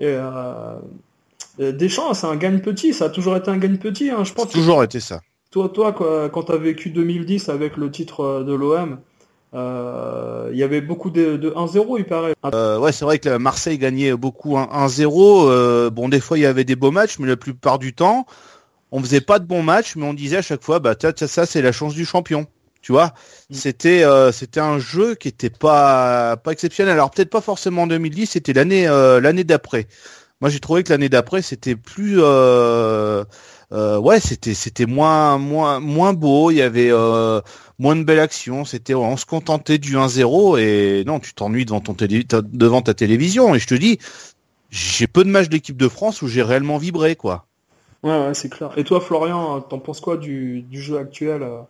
[0.00, 0.74] Et euh,
[1.58, 2.92] Deschamps, c'est un gagne petit.
[2.92, 4.10] Ça a toujours été un gagne petit.
[4.10, 4.50] Hein, je pense.
[4.50, 5.20] Toujours été ça.
[5.50, 8.96] Toi, toi, quand tu as vécu 2010 avec le titre de l'OM, euh,
[9.54, 12.34] il y avait beaucoup de, 1-0, il paraît.
[12.52, 15.48] Euh, ouais, c'est vrai que Marseille gagnait beaucoup 1-0.
[15.48, 18.26] Euh, bon, des fois, il y avait des beaux matchs, mais la plupart du temps,
[18.90, 21.62] on faisait pas de bons matchs, mais on disait à chaque fois, bah, ça, c'est
[21.62, 22.46] la chance du champion.
[22.82, 23.14] Tu vois,
[23.48, 23.54] mm.
[23.54, 26.92] c'était c'était un jeu qui était pas pas exceptionnel.
[26.92, 29.86] Alors peut-être pas forcément en 2010, c'était l'année l'année d'après.
[30.44, 33.24] Moi, j'ai trouvé que l'année d'après, c'était plus euh,
[33.74, 36.50] ouais, c'était c'était moins moins moins beau.
[36.50, 37.40] Il y avait euh,
[37.78, 38.64] moins de belles actions.
[38.64, 42.94] C'était on se contentait du 1-0 et non, tu t'ennuies devant ton télé, devant ta
[42.94, 43.54] télévision.
[43.54, 43.98] Et je te dis,
[44.70, 47.46] j'ai peu de matchs d'équipe de France où j'ai réellement vibré, quoi.
[48.02, 48.70] Ouais, ouais c'est clair.
[48.76, 51.60] Et toi, Florian, t'en penses quoi du, du jeu actuel euh?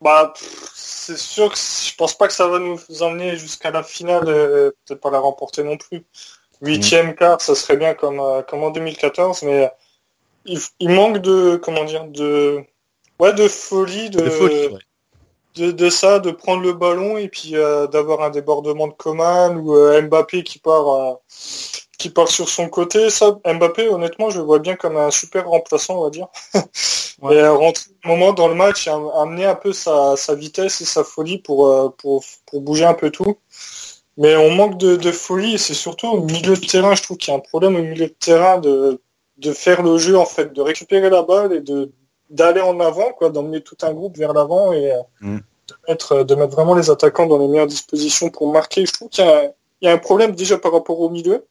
[0.00, 0.34] Bah,
[0.74, 5.00] c'est sûr que je pense pas que ça va nous emmener jusqu'à la finale, peut-être
[5.00, 6.04] pas la remporter non plus.
[6.60, 9.70] Huitième quart, ça serait bien comme, comme en 2014, mais
[10.46, 12.62] il, manque de comment dire de
[13.18, 14.78] ouais de folie de
[15.56, 19.56] de, de, ça de prendre le ballon et puis euh, d'avoir un débordement de Coman
[19.56, 21.14] ou euh, Mbappé qui part euh,
[21.98, 23.08] qui part sur son côté.
[23.08, 26.28] Ça Mbappé honnêtement je le vois bien comme un super remplaçant on va dire.
[27.30, 30.84] Et rentrer un moment dans le match et amener un peu sa, sa vitesse et
[30.84, 33.38] sa folie pour, pour pour bouger un peu tout.
[34.18, 37.16] Mais on manque de, de folie et c'est surtout au milieu de terrain je trouve
[37.16, 39.00] qu'il y a un problème au milieu de terrain de
[39.38, 41.90] de faire le jeu en fait, de récupérer la balle et de
[42.30, 45.38] d'aller en avant, quoi, d'emmener tout un groupe vers l'avant et euh, mm.
[45.68, 48.84] de, mettre, de mettre vraiment les attaquants dans les meilleures dispositions pour marquer.
[48.84, 51.46] Je trouve qu'il y, a un problème déjà par rapport au milieu,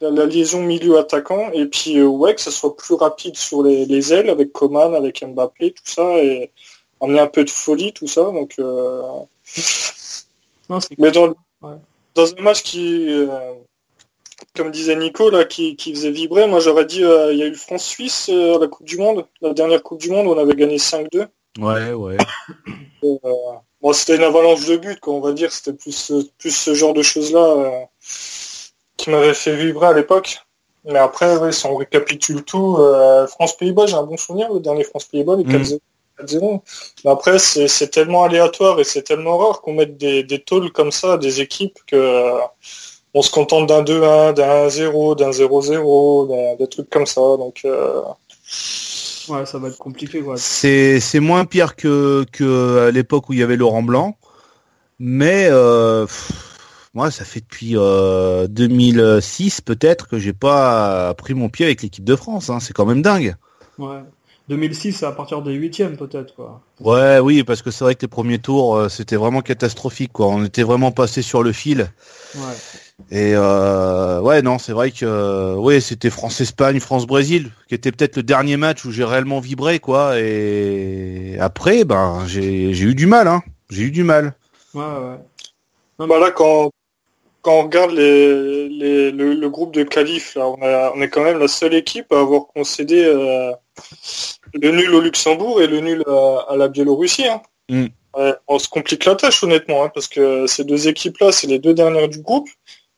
[0.00, 4.30] la liaison milieu-attaquant, et puis euh, ouais, que ça soit plus rapide sur les, ailes
[4.30, 6.52] avec Coman, avec Mbappé, tout ça, et
[7.00, 8.22] emmener un peu de folie, tout ça.
[8.22, 9.02] Donc, euh,
[10.98, 11.34] mais dans,
[12.14, 13.08] dans un match qui
[14.56, 17.54] comme disait Nico, là, qui, faisait vibrer, moi j'aurais dit, euh, il y a eu
[17.54, 20.54] France-Suisse euh, à la Coupe du Monde, la dernière Coupe du Monde, où on avait
[20.54, 21.26] gagné 5-2.
[21.58, 22.16] Ouais, ouais.
[23.04, 23.16] Euh,
[23.80, 26.94] bon, c'était une avalanche de buts, quoi, on va dire, c'était plus, plus ce genre
[26.94, 27.86] de choses-là
[28.96, 30.40] qui m'avait fait vibrer à l'époque.
[30.84, 32.76] Mais après, si on récapitule tout,
[33.28, 35.78] France-Pays-Bas, j'ai un bon souvenir, le dernier France-Pays-Bas, les 4-0.
[36.20, 36.58] Mm.
[37.04, 40.90] Mais après, c'est tellement aléatoire et c'est tellement rare qu'on mette des, des tôles comme
[40.90, 42.40] ça, des équipes, que
[43.14, 47.20] on se contente d'un 2-1, d'un 0, d'un 0-0, des trucs comme ça.
[47.20, 48.02] Donc, euh,
[49.28, 50.20] Ouais, ça va être compliqué.
[50.22, 50.36] Quoi.
[50.36, 54.16] C'est c'est moins pire que que à l'époque où il y avait Laurent Blanc,
[54.98, 56.32] mais euh, pff,
[56.94, 62.04] moi ça fait depuis euh, 2006 peut-être que j'ai pas pris mon pied avec l'équipe
[62.04, 62.50] de France.
[62.50, 62.60] Hein.
[62.60, 63.36] C'est quand même dingue.
[63.78, 64.00] Ouais.
[64.48, 66.62] 2006, c'est à partir des huitièmes peut-être quoi.
[66.80, 70.28] Ouais, oui, parce que c'est vrai que les premiers tours euh, c'était vraiment catastrophique quoi.
[70.28, 71.90] On était vraiment passé sur le fil.
[72.34, 72.40] Ouais.
[73.10, 78.16] Et euh, ouais, non, c'est vrai que euh, ouais, c'était France-Espagne, France-Brésil, qui était peut-être
[78.16, 80.18] le dernier match où j'ai réellement vibré, quoi.
[80.18, 83.42] Et après, ben, j'ai j'ai eu du mal, hein.
[83.70, 84.34] J'ai eu du mal.
[84.74, 86.06] Ouais, ouais.
[86.06, 86.70] Bah là, quand,
[87.42, 91.08] quand on regarde les, les, le, le groupe de qualif, là, on, a, on est
[91.08, 93.52] quand même la seule équipe à avoir concédé euh,
[94.54, 97.26] le nul au Luxembourg et le nul à, à la Biélorussie.
[97.26, 97.40] Hein.
[97.68, 97.86] Mm.
[98.16, 101.58] Ouais, on se complique la tâche, honnêtement, hein, parce que ces deux équipes-là, c'est les
[101.58, 102.48] deux dernières du groupe.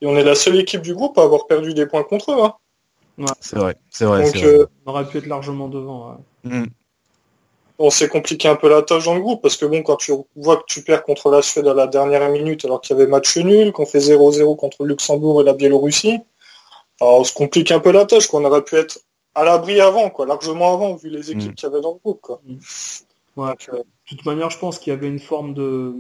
[0.03, 2.43] Et on est la seule équipe du groupe à avoir perdu des points contre eux.
[2.43, 2.55] Hein.
[3.41, 4.23] C'est vrai, c'est vrai.
[4.25, 4.49] Donc, c'est vrai.
[4.61, 6.11] euh, On aurait pu être largement devant.
[6.45, 6.51] ouais.
[6.51, 6.67] Mm.
[7.79, 10.13] on s'est compliqué un peu la tâche dans le groupe parce que bon, quand tu
[10.37, 13.11] vois que tu perds contre la Suède à la dernière minute alors qu'il y avait
[13.11, 16.19] match nul, qu'on fait 0-0 contre le Luxembourg et la Biélorussie,
[17.01, 18.27] alors on se complique un peu la tâche.
[18.29, 19.01] qu'on aurait pu être
[19.35, 21.55] à l'abri avant, quoi, largement avant, vu les équipes Mm.
[21.55, 22.21] qu'il y avait dans le groupe.
[22.23, 22.41] Quoi.
[23.37, 23.49] Ouais.
[23.49, 23.85] Donc, euh, De
[24.17, 25.95] toute manière, je pense qu'il y avait une forme de...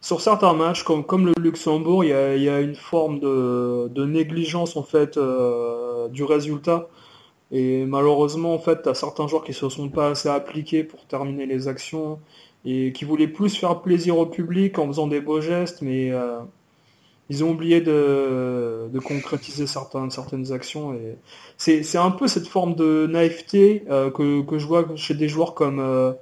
[0.00, 3.18] Sur certains matchs, comme, comme le Luxembourg, il y a, il y a une forme
[3.18, 6.88] de, de négligence en fait euh, du résultat.
[7.50, 11.04] Et malheureusement, en fait, tu as certains joueurs qui se sont pas assez appliqués pour
[11.06, 12.18] terminer les actions
[12.64, 16.40] et qui voulaient plus faire plaisir au public en faisant des beaux gestes, mais euh,
[17.28, 20.94] ils ont oublié de, de concrétiser certaines, certaines actions.
[20.94, 21.16] Et
[21.56, 25.28] c'est, c'est un peu cette forme de naïveté euh, que, que je vois chez des
[25.28, 26.12] joueurs comme, euh,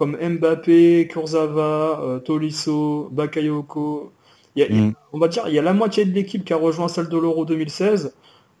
[0.00, 4.12] comme Mbappé, Kurzawa, euh, Tolisso, Bakayoko.
[4.56, 4.94] Il y a- Mm.
[5.12, 7.18] on va dire, il y a la moitié de l'équipe qui a rejoint celle de
[7.18, 8.14] l'Euro 2016,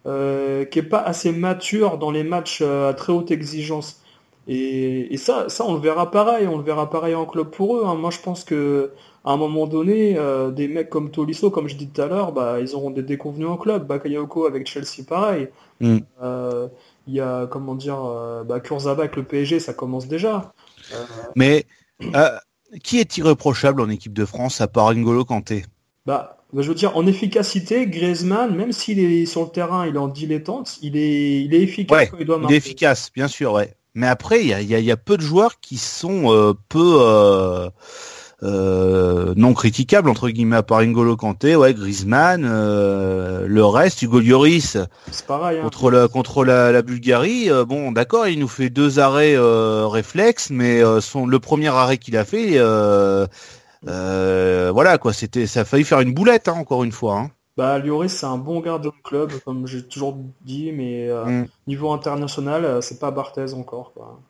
[0.06, 4.02] euh, qui est pas assez mature dans les matchs euh, à très haute exigence.
[4.48, 7.76] Et, et ça, ça, on le verra pareil, on le verra pareil en club pour
[7.78, 7.84] eux.
[7.86, 7.94] hein.
[7.94, 8.92] Moi, je pense que
[9.24, 12.32] à un moment donné, euh, des mecs comme Tolisso, comme je dis tout à l'heure,
[12.32, 13.86] bah, ils auront des déconvenus en club.
[13.86, 15.48] Bakayoko avec Chelsea, pareil.
[15.80, 15.98] Mm.
[16.22, 16.68] Euh,
[17.06, 17.96] Il y a, comment dire,
[18.46, 20.52] bah, Kurzawa avec le PSG, ça commence déjà.
[21.36, 21.66] Mais
[22.14, 22.30] euh,
[22.82, 25.64] qui est irréprochable en équipe de France à part N'Golo Kanté?
[26.06, 29.94] Bah, bah, je veux dire, en efficacité, Griezmann, même s'il est sur le terrain, il
[29.94, 33.10] est en dilettante, il est, il est efficace Ouais, quand il doit Il est efficace,
[33.14, 33.74] bien sûr, ouais.
[33.94, 37.70] Mais après, il y a, y a peu de joueurs qui sont euh, peu euh,
[38.42, 44.20] euh, non critiquables entre guillemets à part N'Golo Kanté, ouais, Griezmann, euh, le reste, Hugo
[44.20, 44.76] Lloris
[45.10, 45.58] C'est pareil.
[45.58, 45.62] Hein.
[45.64, 47.50] contre la contre la, la Bulgarie.
[47.50, 51.68] euh, bon, d'accord, il nous fait deux arrêts euh, réflexes, mais euh, son le premier
[51.68, 53.26] arrêt qu'il a fait, euh,
[53.88, 57.18] euh, voilà quoi, c'était ça a failli faire une boulette hein, encore une fois.
[57.18, 57.30] Hein.
[57.56, 61.46] Bah, Lloris, c'est un bon gardien de club, comme j'ai toujours dit, mais euh, Mm.
[61.66, 63.92] niveau international, c'est pas Barthez encore.
[63.92, 64.20] Quoi.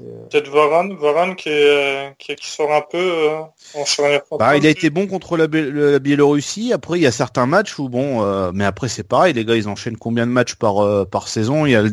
[0.00, 3.40] Euh, Peut-être Varane, Varane qui, est, euh, qui, qui sort un peu euh,
[3.74, 6.72] en charnière Bah, il a été bon contre la, Bé- la Biélorussie.
[6.72, 9.34] Après, il y a certains matchs où bon, euh, mais après c'est pareil.
[9.34, 11.66] Les gars, ils enchaînent combien de matchs par euh, par saison?
[11.66, 11.92] Il y a le-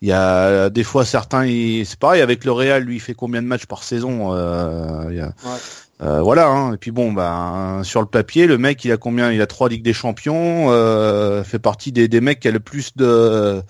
[0.00, 1.44] il y a des fois certains,
[1.84, 2.82] c'est pareil avec le Real.
[2.84, 5.58] Lui, il fait combien de matchs par saison euh, il y a- Ouais.
[6.02, 6.46] euh, Voilà.
[6.48, 6.74] Hein.
[6.74, 9.32] Et puis bon, bah sur le papier, le mec, il a combien?
[9.32, 10.70] Il a trois ligues des champions.
[10.70, 13.60] Euh, fait partie des, des mecs qui a le plus de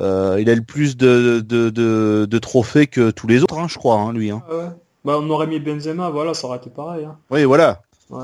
[0.00, 3.66] euh, il a le plus de, de, de, de trophées que tous les autres, hein,
[3.68, 4.30] je crois, hein, lui.
[4.30, 4.42] Hein.
[4.50, 4.68] ouais.
[5.04, 7.04] Bah, on aurait mis Benzema, voilà, ça aurait été pareil.
[7.04, 7.18] Hein.
[7.30, 7.82] Oui, voilà.
[8.10, 8.20] Ouais.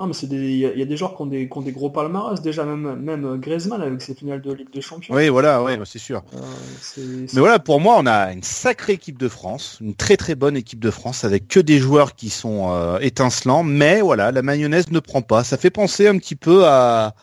[0.00, 1.48] Non, mais c'est des, il y, a- il y a des joueurs qui ont des,
[1.48, 4.80] qui ont des gros palmarès déjà, même, même Griezmann avec ses finales de Ligue des
[4.80, 5.14] Champions.
[5.14, 6.22] Oui, voilà, ouais, c'est sûr.
[6.34, 6.38] Euh,
[7.32, 10.56] Mais voilà, pour moi, on a une sacrée équipe de France, une très très bonne
[10.56, 14.90] équipe de France avec que des joueurs qui sont euh, étincelants, mais voilà, la mayonnaise
[14.90, 15.44] ne prend pas.
[15.44, 17.14] Ça fait penser un petit peu à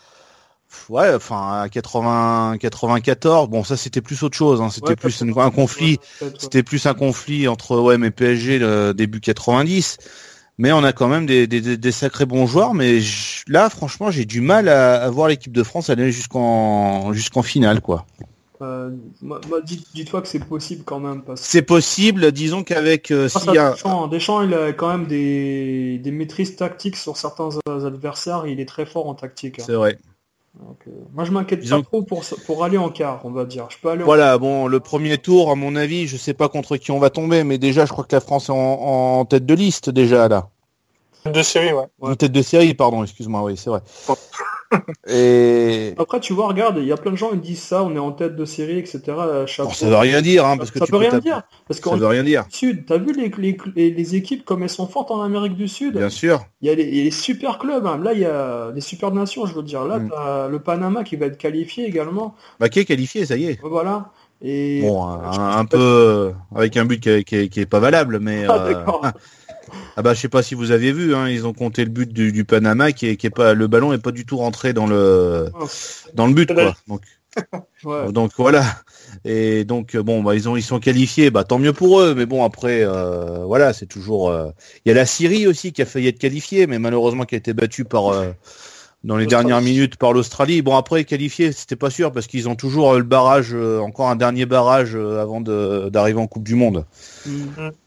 [0.89, 3.49] ouais, enfin à 80 94.
[3.49, 4.69] Bon, ça c'était plus autre chose, hein.
[4.69, 8.59] c'était Ouais, plus un, un conflit, ouais, c'était plus un conflit entre OM et PSG
[8.59, 9.97] le début 90.
[10.57, 13.69] Mais on a quand même des, des, des- des sacrés bons joueurs, mais je- là,
[13.69, 18.05] franchement, j'ai du mal à, à voir l'équipe de France aller jusqu'en jusqu'en finale, quoi.
[18.61, 18.91] Euh,
[19.23, 23.27] moi, moi, dites- dis-toi que c'est possible quand même que C'est possible, disons qu'avec euh,
[23.47, 28.45] a Deschamps, Deschamps, il a quand même des, des maîtrises tactiques sur certains adversaires.
[28.45, 29.57] Il est très fort en tactique.
[29.59, 29.63] hein.
[29.65, 29.97] c'est vrai.
[30.59, 33.45] Donc, euh, moi, je m'inquiète Disons- pas trop pour, pour aller en quart, on va
[33.45, 33.67] dire.
[33.69, 36.49] Je peux aller en Voilà, bon, le premier tour, à mon avis, je sais pas
[36.49, 38.57] contre qui on va tomber, mais déjà, je crois que la France est en,
[39.19, 40.49] en tête de liste déjà là.
[41.25, 41.85] De série, ouais.
[42.01, 43.81] En tête de série, pardon, excuse-moi, oui, c'est vrai.
[45.07, 47.95] Et Après, tu vois, regarde, il y a plein de gens qui disent ça, on
[47.95, 49.17] est en tête de série, etc.
[49.59, 51.41] bon, ça veut rien dire, hein, parce que ça tu peut peux rien dire.
[51.67, 54.69] Parce Ça veut rien dire, Sud, t'as vu les, les, les- les équipes comme elles
[54.69, 55.97] sont fortes en Amérique du Sud?
[55.97, 56.45] Bien sûr.
[56.61, 57.99] Il y, a les, les super clubs, hein.
[58.01, 59.83] là il y a des super nations, je veux dire.
[59.85, 60.09] Là, Mm.
[60.09, 62.35] t'as le Panama qui va être qualifié également.
[62.59, 63.59] Bah, qui est qualifié, ça y est.
[63.63, 64.11] Voilà.
[64.43, 67.79] Et Bon, un, un peu avec un but qui, est- qui est- qui est pas
[67.79, 69.11] valable, mais Ah, euh.
[69.95, 72.11] Ah bah je sais pas si vous aviez vu, hein, ils ont compté le but
[72.11, 74.73] du, du Panama qui est, qui est pas le ballon est pas du tout rentré
[74.73, 75.49] dans le
[76.13, 76.75] dans le but quoi.
[76.87, 77.01] Donc
[77.83, 78.11] Ouais.
[78.11, 78.63] donc voilà.
[79.25, 82.25] Et donc bon bah ils ont ils sont qualifiés, bah tant mieux pour eux, mais
[82.25, 84.29] bon après euh, voilà c'est toujours.
[84.29, 84.51] euh,
[84.85, 87.37] Il y a la Syrie aussi qui a failli être qualifiée, mais malheureusement qui a
[87.37, 88.31] été battue par euh,
[89.03, 90.61] dans les dernières minutes par l'Australie.
[90.61, 94.09] Bon après qualifié c'était pas sûr parce qu'ils ont toujours euh, le barrage, euh, encore
[94.09, 96.85] un dernier barrage euh, avant de- d'arriver en Coupe du Monde.
[97.25, 97.31] Mm.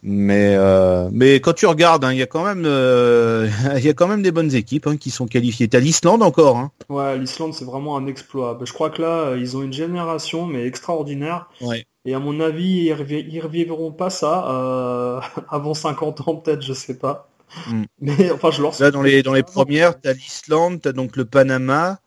[0.02, 3.88] Mais euh, mais quand tu regardes, hein, il y a quand même euh, il y
[3.88, 5.68] a quand même des bonnes équipes hein, qui sont qualifiées.
[5.68, 6.56] T'as l'Islande encore.
[6.56, 6.70] Hein.
[6.88, 8.54] Ouais, l'Islande, c'est vraiment un exploit.
[8.54, 11.48] Bah, Je crois que là, ils ont une génération, mais extraordinaire.
[11.60, 11.84] Ouais.
[12.06, 16.62] Et à mon avis, ils, revi- ils revivront pas ça euh, avant 50 ans, peut-être,
[16.62, 17.28] je sais pas.
[17.68, 17.84] Mm.
[18.01, 21.24] Mais enfin, je leur Là dans les dans les premières, t'as l'Islande, t'as donc le
[21.24, 22.01] Panama,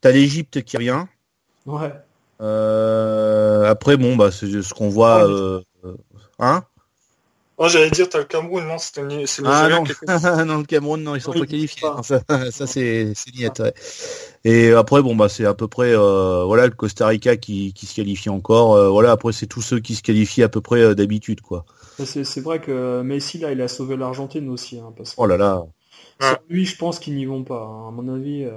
[0.00, 1.04] t'as l'Égypte qui revient.
[1.66, 1.92] Ouais.
[2.40, 5.26] Euh, après bon bah c'est ce qu'on voit.
[5.28, 5.94] euh, euh,
[6.38, 6.64] hein?
[7.58, 10.06] Oh, j'allais dire, t'as le Cameroun, non c'est le Ah non, qui était-
[10.44, 11.80] non le Cameroun non ils sont Oui, pas ils qualifiés.
[11.88, 11.94] pas.
[11.96, 12.20] Non, ça,
[12.50, 13.72] ça c'est c'est niette, ouais.
[14.44, 17.86] Et après bon bah c'est à peu près euh, voilà le Costa Rica qui, qui
[17.86, 18.74] se qualifie encore.
[18.74, 21.64] Euh, voilà après c'est tous ceux qui se qualifient à peu près euh, d'habitude quoi.
[21.98, 24.78] C'est c'est vrai que Messi, là, il a sauvé l'Argentine aussi.
[24.78, 25.62] Hein, parce que Oh là là.
[26.20, 27.62] sans lui, je pense qu'ils n'y vont pas.
[27.64, 27.88] hein.
[27.88, 28.52] À mon avis, euh,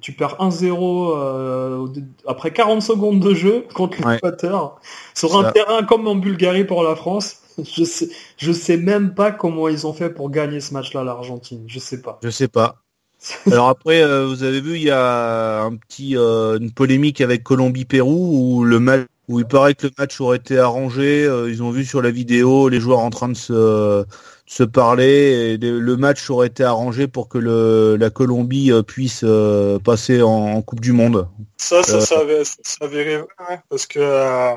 [0.00, 1.86] tu perds 1-0 euh,
[2.26, 4.14] après 40 secondes de jeu contre Ouais.
[4.14, 4.80] l'Équateur.
[5.14, 5.38] Sur Ça.
[5.38, 7.42] un terrain comme en Bulgarie pour la France.
[7.58, 11.64] Je sais, je sais même pas comment ils ont fait pour gagner ce match-là, l'Argentine.
[11.66, 12.18] Je sais pas.
[12.22, 12.76] Je sais pas.
[13.50, 17.42] Alors après, euh, vous avez vu, il y a un petit, euh, une polémique avec
[17.42, 21.24] Colombie-Pérou où le match, où il paraît que le match aurait été arrangé.
[21.24, 24.06] euh, ils ont vu sur la vidéo les joueurs en train de se, de
[24.46, 25.54] se parler.
[25.54, 30.22] Et le match aurait été arrangé pour que le, la Colombie euh, puisse euh, passer
[30.22, 31.28] en, en Coupe du Monde.
[31.58, 32.00] Ça, ça, Euh.
[32.00, 34.54] ça avait, ça avait rêvé, ouais, parce que euh,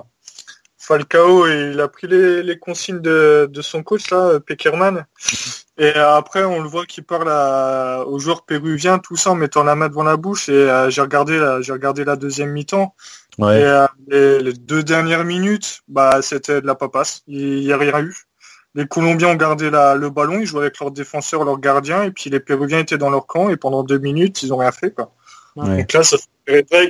[0.77, 5.05] Falcao, il a pris les, les consignes de, de son coach, là, Peckerman.
[5.83, 9.63] Et après, on le voit qu'il parle à- aux joueurs péruviens, tout ça, en mettant
[9.63, 10.47] la main devant la bouche.
[10.47, 12.93] Et euh, j'ai regardé, la- j'ai regardé la deuxième mi-temps.
[13.39, 17.23] Et euh, les, les deux dernières minutes, bah, c'était de la papasse.
[17.27, 18.15] Il n'y a rien eu.
[18.75, 22.11] Les Colombiens ont gardé la, le ballon, ils jouaient avec leurs défenseurs, leurs gardiens, et
[22.11, 24.91] puis les Péruviens étaient dans leur camp, et pendant deux minutes, ils ont rien fait.
[24.91, 25.11] Quoi.
[25.55, 25.77] Ouais.
[25.79, 26.17] Donc là, ça
[26.47, 26.89] fait vrai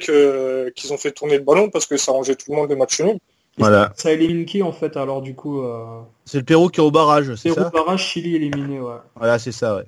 [0.75, 2.99] qu'ils ont fait tourner le ballon parce que ça rangeait tout le monde le match
[2.99, 3.17] nul.
[3.57, 3.91] Voilà.
[3.95, 6.01] Ça élimine qui en fait alors du coup euh...
[6.25, 8.95] C'est le Pérou qui est au barrage, c'est Pérou ça barrage, Chili éliminé, ouais.
[9.15, 9.85] Voilà, c'est ça, ouais.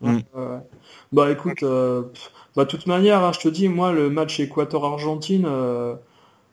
[0.00, 0.16] Mm.
[0.16, 0.60] Ouais, ouais.
[1.12, 2.02] Bah écoute, euh,
[2.56, 5.94] bah de toute manière, hein, je te dis, moi le match Équateur-Argentine, euh,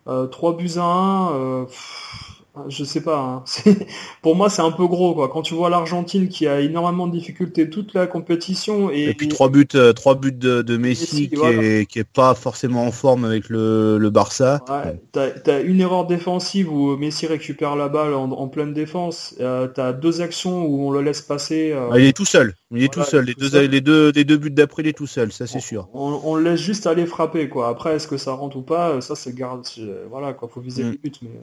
[0.08, 2.31] euh, 3 buts à 1, euh, pff,
[2.68, 3.18] je sais pas.
[3.20, 3.44] hein.
[3.46, 3.88] C'est-
[4.22, 5.30] Pour moi, c'est un peu gros quoi.
[5.30, 9.28] Quand tu vois l'Argentine qui a énormément de difficultés toute la compétition et, Et puis
[9.28, 11.62] trois buts, euh, trois buts de, de Messi, Messi, qui, voilà.
[11.64, 14.62] est, qui est pas forcément en forme avec le, le Barça.
[14.70, 19.36] Ouais, t'as, t'as une erreur défensive où Messi récupère la balle en, en pleine défense.
[19.40, 21.72] Euh, t'as deux actions où on le laisse passer.
[21.72, 22.54] euh, Ah, il est tout seul.
[22.74, 23.26] Il est Voilà, tout seul.
[23.26, 23.66] Les tout deux, seul.
[23.70, 25.32] les deux, les deux buts d'après, il est tout seul.
[25.32, 25.90] Ça, c'est sûr.
[25.94, 27.68] On, on le laisse juste aller frapper quoi.
[27.70, 29.66] Après est-ce que ça rentre ou pas, ça c'est garde.
[30.10, 30.92] Voilà quoi, faut viser Mm.
[30.92, 31.42] le but mais euh,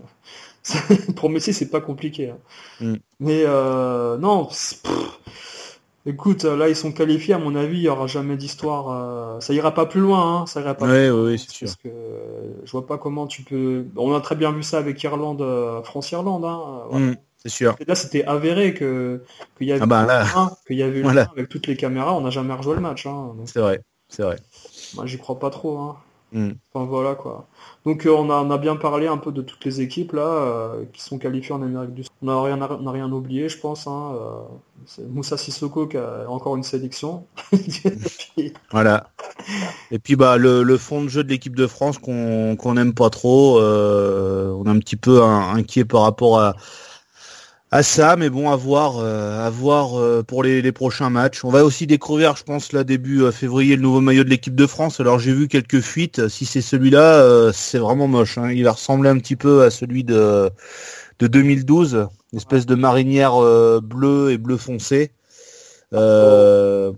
[1.16, 2.30] pour Messi c'est pas compliqué.
[2.30, 2.38] hein.
[2.80, 2.94] Mm.
[3.20, 4.82] Mais euh, non, pff,
[6.06, 8.90] écoute là ils sont qualifiés à mon avis il y aura jamais d'histoire.
[8.90, 10.86] euh, ça ira pas plus loin, hein, ça ira pas.
[10.86, 11.66] plus Ouais, loin, ouais, ouais, c'est sûr.
[11.66, 13.86] Parce que euh, je vois pas comment tu peux.
[13.96, 15.44] On a très bien vu ça avec Irlande,
[15.84, 16.44] France-Irlande.
[16.44, 16.82] Hein.
[16.98, 17.76] Mm, c'est sûr.
[17.80, 19.22] Et là c'était avéré que
[19.56, 21.28] qu'il y avait Ah bah là, un, qu'il y avait Voilà.
[21.32, 22.14] avec toutes les caméras.
[22.14, 23.06] On n'a jamais rejoué le match.
[23.06, 23.80] Hein, c'est vrai.
[24.11, 24.36] C'est vrai.
[24.94, 25.78] moi j'y crois pas trop.
[25.78, 25.96] Hein.
[26.33, 26.51] Mm.
[26.74, 27.47] Enfin voilà quoi.
[27.87, 30.20] Donc euh, on, a, on a bien parlé un peu de toutes les équipes là
[30.26, 32.12] euh, qui sont qualifiées en Amérique du Sud.
[32.22, 33.87] On n'a rien, on a rien oublié je pense.
[33.87, 34.41] Hein, euh,
[34.85, 37.24] c'est Moussa Sissoko qui a encore une sélection.
[37.51, 39.09] Puis- Voilà.
[39.91, 42.93] Et puis bah le, le fond de jeu de l'équipe de France qu'on qu'on aime
[42.95, 43.59] pas trop.
[43.61, 46.57] euh, on est un petit peu inquiet par rapport à
[47.71, 51.45] à ça, mais bon, à voir, euh, à voir euh, pour les, les prochains matchs.
[51.45, 54.55] On va aussi découvrir, je pense, là début euh, février, le nouveau maillot de l'équipe
[54.55, 55.01] de France.
[55.01, 56.29] Alors j'ai vu quelques fuites.
[56.29, 58.39] Si c'est celui-là, euh, c'est vraiment moche.
[58.39, 58.51] hein.
[58.53, 60.51] Il va ressembler un petit peu à celui de
[61.21, 65.11] de 2012, une espèce de marinière euh, bleue et bleu foncé.
[65.95, 66.93] Euh,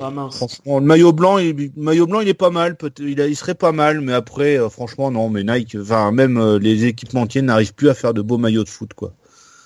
[0.00, 0.36] ah mince.
[0.36, 2.76] Franchement, le maillot blanc, il, le maillot blanc, il est pas mal.
[2.98, 5.28] il, a- il serait pas mal, mais après, franchement, non.
[5.28, 8.94] Mais Nike, enfin, même les équipementiers n'arrivent plus à faire de beaux maillots de foot,
[8.94, 9.14] quoi.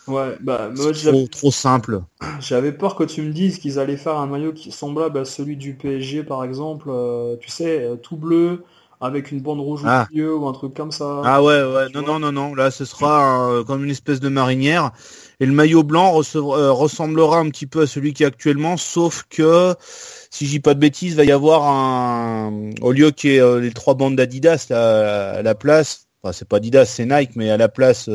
[0.09, 2.00] Ouais, bah moi trop, trop simple.
[2.40, 5.57] j'avais peur que tu me dises qu'ils allaient faire un maillot qui semblable à celui
[5.57, 6.88] du PSG par exemple.
[6.88, 8.62] euh, tu sais, euh, tout bleu
[9.00, 10.07] avec une bande rouge Ah.
[10.09, 11.20] au milieu ou un truc comme ça.
[11.24, 11.88] Ah ouais, ouais.
[11.92, 12.54] Non, non, non, non.
[12.54, 14.92] Là, ce sera comme une espèce de marinière.
[15.38, 19.24] Et le maillot blanc euh, ressemblera un petit peu à celui qui est actuellement, sauf
[19.28, 19.74] que,
[20.30, 23.40] si je dis pas de bêtises, va y avoir un, au lieu qu'il y ait
[23.40, 27.32] euh, les trois bandes d'Adidas là, à la place, Enfin, c'est pas Adidas, c'est Nike,
[27.36, 28.09] mais à la place,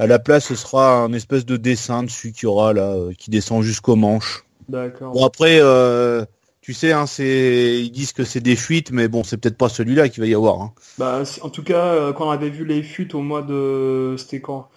[0.00, 3.62] à la place, ce sera un espèce de dessin dessus qui aura là, qui descend
[3.62, 4.44] jusqu'aux manches.
[4.68, 5.12] D'accord.
[5.12, 5.60] Bon après,
[6.62, 9.68] tu sais, hein, c'est ils disent que c'est des fuites, mais bon, c'est peut-être pas
[9.68, 10.62] celui-là qu'il va y avoir.
[10.62, 10.72] Hein.
[10.96, 14.70] Bah, en tout cas, quand on avait vu les fuites au mois de, c'était quand?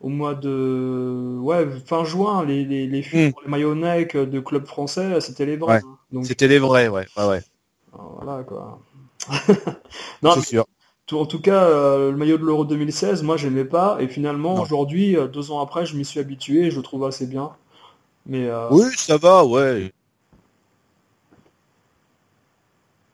[0.00, 3.48] Au mois de ouais fin juin les les, les fuites hmm.
[3.48, 5.80] pour les Nike de club français c'était les vrais
[6.14, 6.22] hein.
[6.24, 7.42] c'était les vrais ouais ouais ouais
[7.94, 8.80] ah, voilà quoi
[10.22, 10.66] non c'est sûr
[11.12, 15.16] en tout cas euh, le maillot de l'Euro 2016 moi j'aimais pas et finalement aujourd'hui
[15.16, 17.50] euh, deux ans après je m'y suis habitué et je le trouve assez bien
[18.26, 19.92] mais euh, oui ça va ouais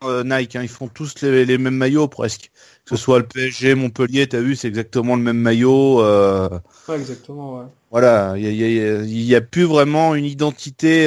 [0.03, 2.51] Nike, hein, ils font tous les, les, mêmes maillots presque.
[2.87, 6.03] Que ce soit le PSG, Montpellier, t'as vu, c'est exactement le même maillot.
[6.03, 7.67] Ouais, exactement, ouais.
[7.91, 11.07] Voilà, il n'y a, a, plus vraiment une identité.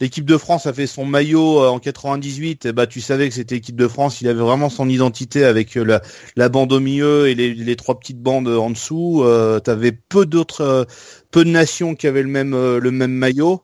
[0.00, 0.04] Euh...
[0.04, 2.66] L'équipe de France a fait son maillot euh, en 98.
[2.66, 4.20] Et bah, tu savais que c'était l'équipe de France.
[4.20, 6.02] Il avait vraiment son identité avec euh, la,
[6.36, 9.22] la bande au milieu et les, les trois petites bandes en dessous.
[9.24, 10.84] Euh, T'avais peu d'autres, euh,
[11.30, 13.62] peu de nations qui avaient le même, le même maillot.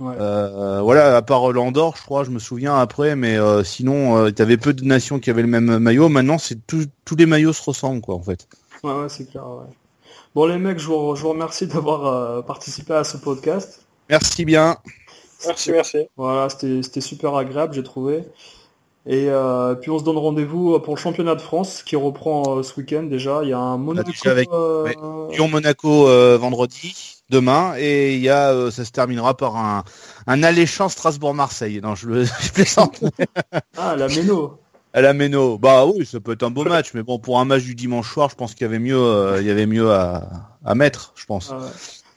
[0.00, 4.30] Euh, voilà, à part l'Andorre, je crois, je me souviens après, mais euh, sinon, euh,
[4.32, 6.08] tu avais peu de nations qui avaient le même maillot.
[6.08, 8.48] Maintenant, c'est tous les maillots se ressemblent, quoi, en fait.
[8.82, 9.46] Ouais, ouais, c'est clair.
[9.46, 9.72] Ouais.
[10.34, 13.82] Bon, les mecs, je vous, je vous remercie d'avoir participé à ce podcast.
[14.10, 14.76] Merci bien.
[15.46, 15.98] Merci, merci.
[16.16, 18.24] Voilà, c'était super agréable, j'ai trouvé.
[19.06, 19.28] Et
[19.82, 23.40] puis on se donne rendez-vous pour le championnat de France qui reprend ce week-end déjà.
[23.42, 24.10] Il y a un Monaco.
[24.24, 26.06] Avec Lyon-Monaco
[26.38, 29.84] vendredi demain et il y a, euh, ça se terminera par un,
[30.26, 31.80] un alléchant Strasbourg-Marseille.
[31.82, 33.02] Non, je, le, je plaisante.
[33.76, 34.58] ah, la Méno.
[34.92, 35.58] À la Méno.
[35.58, 38.12] Bah oui, ça peut être un beau match, mais bon, pour un match du dimanche
[38.12, 40.28] soir, je pense qu'il y avait mieux, euh, il y avait mieux à,
[40.64, 41.52] à mettre, je pense.
[41.52, 41.68] Ah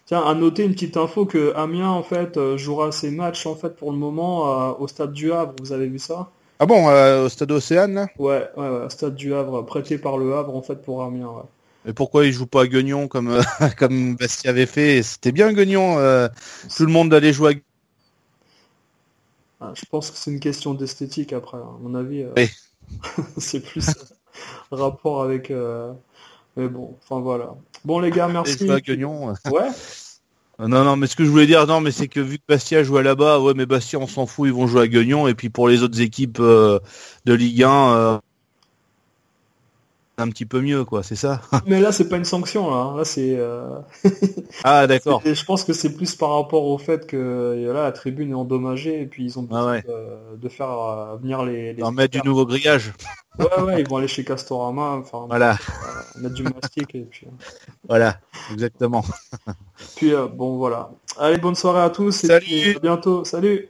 [0.08, 3.56] Tiens, à noter une petite info que Amiens en fait euh, jouera ses matchs en
[3.56, 5.54] fait pour le moment au stade du Havre.
[5.60, 6.32] Vous avez vu ça?
[6.60, 6.88] Ah bon,
[7.24, 8.08] au stade Océane là?
[8.18, 11.28] Ouais, ouais, ouais, stade du Havre, prêté par le Havre en fait pour Amiens.
[11.28, 11.44] Ouais.
[11.88, 13.42] Et pourquoi il joue pas à Guignon comme euh,
[13.78, 15.02] comme Bastien avait fait?
[15.02, 15.98] C'était bien Guignon.
[15.98, 16.28] Euh,
[16.76, 17.64] tout le monde allait jouer.
[19.62, 19.68] À...
[19.68, 21.58] Ah, je pense que c'est une question d'esthétique après.
[21.58, 22.46] À mon avis, euh,
[23.38, 23.88] c'est plus
[24.70, 25.50] rapport avec.
[26.58, 27.56] Mais bon, enfin voilà.
[27.88, 28.70] Bon les gars, merci.
[28.70, 29.34] À Guignon.
[29.52, 29.62] ouais.
[30.60, 32.82] Non, non, mais ce que je voulais dire, non, mais c'est que vu que Bastia
[32.82, 35.50] joue là-bas, ouais, mais Bastia, on s'en fout, ils vont jouer à Guignon, et puis
[35.50, 36.82] pour les autres équipes de
[37.28, 38.20] Ligue 1,
[40.20, 41.42] un petit peu mieux, quoi, c'est ça?
[41.68, 42.78] Mais là, c'est pas une sanction, là.
[42.78, 42.98] Hein.
[42.98, 43.36] Là, c'est.
[43.38, 43.78] Euh,
[44.64, 45.22] ah, d'accord.
[45.24, 49.00] je pense que c'est plus par rapport au fait que là, la tribune est endommagée
[49.02, 49.82] et puis ils ont ah besoin
[50.42, 51.74] de, faire euh, venir les.
[51.74, 52.94] les mettre du nouveau grillage.
[53.40, 55.52] Ouais, ouais, ils vont aller chez Castorama, enfin, voilà.
[55.54, 57.28] Euh, mettre du mastic et puis.
[57.88, 58.20] Voilà,
[58.52, 59.04] exactement.
[59.96, 60.90] puis bon, voilà.
[61.18, 62.46] Allez, bonne soirée à tous Salut.
[62.48, 63.24] et à bientôt.
[63.24, 63.70] Salut.